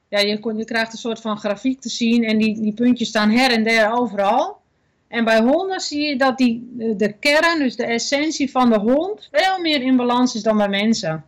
ja, 0.10 0.20
je, 0.20 0.54
je 0.56 0.66
krijgt 0.66 0.94
een 0.94 1.00
soort 1.00 1.22
van 1.22 1.38
grafiek 1.38 1.82
te 1.82 1.90
zien 1.90 2.24
en 2.24 2.38
die, 2.38 2.62
die 2.62 2.74
puntjes 2.74 3.08
staan 3.08 3.30
her 3.30 3.52
en 3.52 3.64
der 3.64 3.92
overal. 3.92 4.64
En 5.08 5.24
bij 5.24 5.42
honden 5.42 5.80
zie 5.80 6.02
je 6.02 6.16
dat 6.18 6.38
die, 6.38 6.72
de 6.98 7.14
kern, 7.20 7.60
dus 7.60 7.76
de 7.76 7.86
essentie 7.86 8.52
van 8.52 8.70
de 8.70 8.80
hond, 8.80 9.30
veel 9.32 9.60
meer 9.62 9.82
in 9.82 9.96
balans 9.96 10.36
is 10.36 10.44
dan 10.44 10.58
bij 10.58 10.70
mensen. 10.70 11.26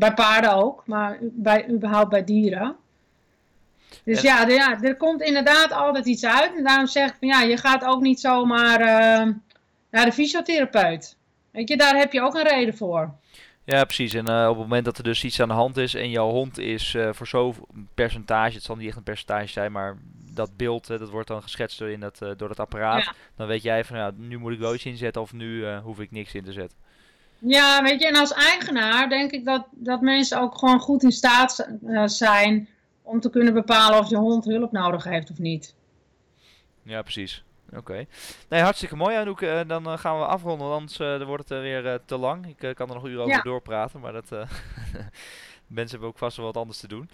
Bij 0.00 0.14
paarden 0.14 0.54
ook, 0.54 0.82
maar 0.86 1.18
bij, 1.20 1.68
überhaupt 1.70 2.10
bij 2.10 2.24
dieren. 2.24 2.76
Dus 4.04 4.20
ja, 4.20 4.48
ja, 4.48 4.82
er 4.82 4.96
komt 4.96 5.20
inderdaad 5.22 5.72
altijd 5.72 6.06
iets 6.06 6.24
uit. 6.24 6.56
En 6.56 6.64
daarom 6.64 6.86
zeg 6.86 7.08
ik 7.08 7.16
van 7.18 7.28
ja, 7.28 7.42
je 7.42 7.56
gaat 7.56 7.84
ook 7.84 8.00
niet 8.00 8.20
zomaar 8.20 8.80
uh, 8.80 9.34
naar 9.90 10.04
de 10.04 10.12
fysiotherapeut. 10.12 11.16
Weet 11.50 11.68
je, 11.68 11.76
daar 11.76 11.96
heb 11.96 12.12
je 12.12 12.20
ook 12.20 12.34
een 12.34 12.48
reden 12.48 12.76
voor. 12.76 13.14
Ja, 13.64 13.84
precies. 13.84 14.14
En 14.14 14.30
uh, 14.30 14.42
op 14.48 14.54
het 14.54 14.62
moment 14.62 14.84
dat 14.84 14.98
er 14.98 15.04
dus 15.04 15.24
iets 15.24 15.40
aan 15.40 15.48
de 15.48 15.54
hand 15.54 15.76
is 15.76 15.94
en 15.94 16.10
jouw 16.10 16.30
hond 16.30 16.58
is 16.58 16.94
uh, 16.94 17.12
voor 17.12 17.26
zo'n 17.26 17.54
percentage, 17.94 18.54
het 18.54 18.64
zal 18.64 18.76
niet 18.76 18.88
echt 18.88 18.96
een 18.96 19.02
percentage 19.02 19.48
zijn, 19.48 19.72
maar 19.72 19.96
dat 20.34 20.56
beeld, 20.56 20.86
dat 20.86 21.10
wordt 21.10 21.28
dan 21.28 21.42
geschetst 21.42 21.78
door, 21.78 21.90
in 21.90 22.00
dat, 22.00 22.18
door 22.18 22.48
dat 22.48 22.60
apparaat. 22.60 23.12
Dan 23.36 23.46
weet 23.46 23.62
jij 23.62 23.84
van 23.84 23.96
ja, 23.96 24.12
nu 24.16 24.38
moet 24.38 24.52
ik 24.52 24.58
wel 24.58 24.74
iets 24.74 24.86
inzetten 24.86 25.22
of 25.22 25.32
nu 25.32 25.74
hoef 25.74 26.00
ik 26.00 26.10
niks 26.10 26.34
in 26.34 26.44
te 26.44 26.52
zetten. 26.52 26.78
Ja, 27.40 27.82
weet 27.82 28.00
je, 28.00 28.06
en 28.06 28.16
als 28.16 28.32
eigenaar 28.32 29.08
denk 29.08 29.30
ik 29.30 29.44
dat, 29.44 29.66
dat 29.70 30.00
mensen 30.00 30.40
ook 30.40 30.58
gewoon 30.58 30.80
goed 30.80 31.02
in 31.02 31.12
staat 31.12 31.68
uh, 31.84 32.06
zijn 32.06 32.68
om 33.02 33.20
te 33.20 33.30
kunnen 33.30 33.54
bepalen 33.54 33.98
of 33.98 34.10
je 34.10 34.16
hond 34.16 34.44
hulp 34.44 34.72
nodig 34.72 35.04
heeft 35.04 35.30
of 35.30 35.38
niet. 35.38 35.74
Ja, 36.82 37.02
precies. 37.02 37.44
Oké. 37.76 38.06
Nee, 38.48 38.60
hartstikke 38.60 38.96
mooi 38.96 39.16
Anouk. 39.16 39.40
Uh, 39.40 39.60
dan 39.66 39.98
gaan 39.98 40.18
we 40.18 40.24
afronden, 40.24 40.68
want 40.68 40.80
anders 40.80 41.26
wordt 41.26 41.48
het 41.48 41.60
weer 41.60 42.00
te 42.06 42.16
lang. 42.16 42.46
Ik 42.46 42.74
kan 42.74 42.88
er 42.88 42.94
nog 42.94 43.06
uren 43.06 43.24
over 43.24 43.42
doorpraten, 43.42 44.00
maar 44.00 44.12
dat... 44.12 44.28
mensen 45.66 45.90
hebben 45.90 46.08
ook 46.08 46.18
vast 46.18 46.36
wel 46.36 46.46
wat 46.46 46.56
anders 46.56 46.78
te 46.78 46.88
doen. 46.88 47.10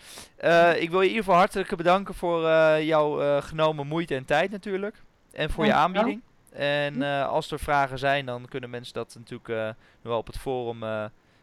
ik 0.78 0.90
wil 0.90 1.00
je 1.00 1.06
in 1.06 1.14
ieder 1.14 1.24
geval 1.24 1.34
hartelijk 1.34 1.76
bedanken 1.76 2.14
voor 2.14 2.40
jouw 2.80 3.40
genomen 3.40 3.86
moeite 3.86 4.14
en 4.14 4.24
tijd 4.24 4.50
natuurlijk. 4.50 5.02
En 5.32 5.50
voor 5.50 5.64
je 5.64 5.72
aanbieding. 5.72 6.22
En 6.56 6.94
hm. 6.94 7.22
als 7.22 7.50
er 7.50 7.58
vragen 7.58 7.98
zijn, 7.98 8.26
dan 8.26 8.48
kunnen 8.48 8.70
mensen 8.70 8.94
dat 8.94 9.14
natuurlijk 9.18 9.48
uh, 9.48 9.68
wel 10.02 10.18
op 10.18 10.26
het 10.26 10.38
forum 10.38 10.82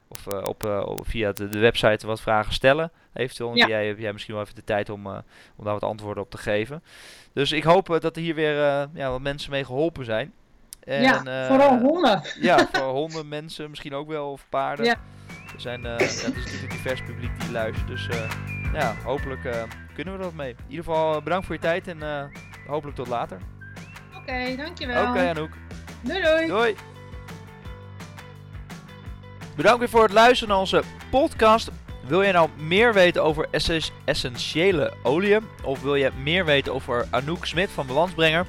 of 0.08 0.28
op, 0.28 0.84
via 1.04 1.32
de, 1.32 1.50
de, 1.50 1.60
website 1.60 2.08
wat 2.08 2.22
vragen 2.22 2.54
stellen. 2.54 2.92
Eventueel 3.14 3.56
ja. 3.56 3.68
jij, 3.68 3.96
jij 3.96 4.14
misschien 4.14 4.34
wel 4.34 4.44
even 4.44 4.56
de 4.56 4.64
tijd 4.64 4.90
om, 4.90 5.08
om 5.56 5.64
daar 5.64 5.74
wat 5.74 5.84
antwoorden 5.84 6.24
op 6.24 6.30
te 6.30 6.38
geven. 6.38 6.84
Dus 7.34 7.52
ik 7.52 7.64
hoop 7.64 7.88
dat 7.88 8.16
er 8.16 8.22
hier 8.22 8.36
weer 8.36 8.56
ja, 8.94 9.10
wat 9.10 9.22
mensen 9.22 9.52
mee 9.52 9.66
geholpen 9.66 10.06
zijn. 10.06 10.34
En, 10.84 11.02
ja, 11.24 11.48
vooral 11.48 11.80
honden. 11.80 12.22
Ja, 12.40 12.68
voor 12.72 12.92
honden, 12.92 13.28
mensen 13.28 13.70
misschien 13.70 13.94
ook 13.94 14.08
wel, 14.08 14.32
of 14.32 14.46
paarden. 14.50 14.86
Ja. 14.86 14.96
Er 15.54 15.62
zijn, 15.62 15.82
ja, 15.82 15.90
het 15.90 16.02
is 16.02 16.24
natuurlijk 16.24 16.62
een 16.64 16.70
divers 16.70 17.04
publiek 17.04 17.40
die 17.40 17.52
luistert. 17.52 17.88
Dus 17.88 18.08
ja, 18.74 18.96
hopelijk 19.04 19.68
kunnen 19.94 20.18
we 20.18 20.24
dat 20.24 20.34
mee. 20.34 20.50
In 20.50 20.66
ieder 20.68 20.86
geval 20.86 21.22
bedankt 21.22 21.46
voor 21.46 21.56
je 21.56 21.62
tijd 21.62 21.88
en 21.88 22.32
hopelijk 22.68 22.98
tot 22.98 23.08
later. 23.08 23.38
Oké, 24.24 24.56
dankjewel. 24.56 25.10
Oké, 25.10 25.30
Anouk. 25.30 25.52
Doei 26.02 26.22
doei. 26.22 26.48
Doei. 26.48 26.76
Bedankt 29.56 29.80
weer 29.80 29.90
voor 29.90 30.04
het 30.04 30.12
luisteren 30.12 30.50
naar 30.50 30.60
onze 30.60 30.84
podcast. 31.10 31.70
Wil 32.08 32.22
je 32.22 32.32
nou 32.32 32.50
meer 32.58 32.94
weten 32.94 33.24
over 33.24 33.48
essentiële 34.06 34.94
oliën? 35.04 35.44
Of 35.64 35.82
wil 35.82 35.96
je 35.96 36.12
meer 36.24 36.46
weten 36.46 36.74
over 36.74 37.06
Anouk 37.10 37.46
Smit 37.46 37.70
van 37.70 37.88
Balansbrenger? 37.88 38.46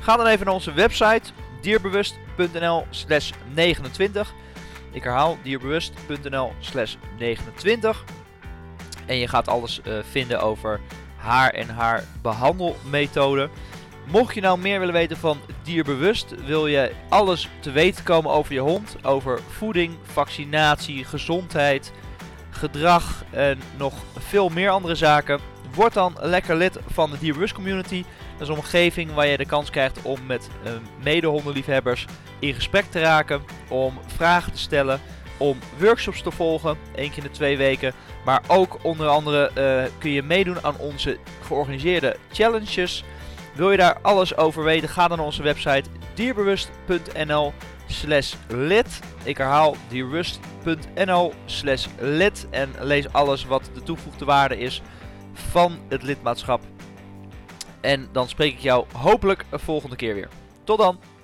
Ga 0.00 0.16
dan 0.16 0.26
even 0.26 0.44
naar 0.44 0.54
onze 0.54 0.72
website 0.72 1.30
dierbewust.nl 1.60 2.86
slash 2.90 3.30
29. 3.54 4.34
Ik 4.92 5.02
herhaal 5.02 5.38
dierbewust.nl 5.42 6.52
slash 6.60 6.94
29. 7.18 8.04
En 9.06 9.16
je 9.16 9.28
gaat 9.28 9.48
alles 9.48 9.80
uh, 9.84 9.98
vinden 10.10 10.40
over 10.40 10.80
haar 11.16 11.50
en 11.50 11.68
haar 11.68 12.04
behandelmethode. 12.22 13.50
Mocht 14.06 14.34
je 14.34 14.40
nou 14.40 14.58
meer 14.58 14.78
willen 14.78 14.94
weten 14.94 15.16
van 15.16 15.40
dierbewust, 15.62 16.34
wil 16.44 16.66
je 16.66 16.92
alles 17.08 17.48
te 17.60 17.70
weten 17.70 18.04
komen 18.04 18.30
over 18.30 18.52
je 18.52 18.60
hond, 18.60 18.96
over 19.02 19.40
voeding, 19.48 19.96
vaccinatie, 20.02 21.04
gezondheid, 21.04 21.92
gedrag 22.50 23.24
en 23.30 23.58
nog 23.76 23.94
veel 24.18 24.48
meer 24.48 24.70
andere 24.70 24.94
zaken, 24.94 25.40
word 25.74 25.92
dan 25.92 26.16
lekker 26.20 26.56
lid 26.56 26.78
van 26.86 27.10
de 27.10 27.18
Dierbewust 27.18 27.54
Community. 27.54 28.04
Dat 28.32 28.40
is 28.40 28.48
een 28.48 28.60
omgeving 28.60 29.12
waar 29.14 29.26
je 29.26 29.36
de 29.36 29.46
kans 29.46 29.70
krijgt 29.70 30.02
om 30.02 30.18
met 30.26 30.48
uh, 30.64 30.70
medehondenliefhebbers 31.02 32.06
in 32.38 32.54
gesprek 32.54 32.84
te 32.84 33.00
raken, 33.00 33.42
om 33.68 33.98
vragen 34.06 34.52
te 34.52 34.58
stellen, 34.58 35.00
om 35.36 35.58
workshops 35.78 36.22
te 36.22 36.30
volgen, 36.30 36.76
één 36.94 37.08
keer 37.08 37.22
in 37.22 37.30
de 37.30 37.36
twee 37.36 37.56
weken. 37.56 37.92
Maar 38.24 38.42
ook 38.46 38.78
onder 38.82 39.08
andere 39.08 39.50
uh, 39.58 39.92
kun 39.98 40.10
je 40.10 40.22
meedoen 40.22 40.64
aan 40.64 40.78
onze 40.78 41.18
georganiseerde 41.46 42.16
challenges. 42.32 43.04
Wil 43.56 43.70
je 43.70 43.76
daar 43.76 43.98
alles 44.02 44.36
over 44.36 44.64
weten? 44.64 44.88
Ga 44.88 45.08
dan 45.08 45.16
naar 45.16 45.26
onze 45.26 45.42
website 45.42 45.90
dierbewust.nl 46.14 47.52
slash 47.86 48.34
lid. 48.48 49.00
Ik 49.24 49.36
herhaal 49.36 49.76
dierbewust.nl 49.88 51.32
slash 51.44 51.86
lid. 51.98 52.46
En 52.50 52.70
lees 52.80 53.12
alles 53.12 53.44
wat 53.44 53.70
de 53.74 53.82
toegevoegde 53.82 54.24
waarde 54.24 54.58
is 54.58 54.82
van 55.32 55.78
het 55.88 56.02
lidmaatschap. 56.02 56.60
En 57.80 58.08
dan 58.12 58.28
spreek 58.28 58.52
ik 58.52 58.60
jou 58.60 58.86
hopelijk 58.92 59.44
een 59.50 59.60
volgende 59.60 59.96
keer 59.96 60.14
weer. 60.14 60.28
Tot 60.64 60.78
dan! 60.78 61.15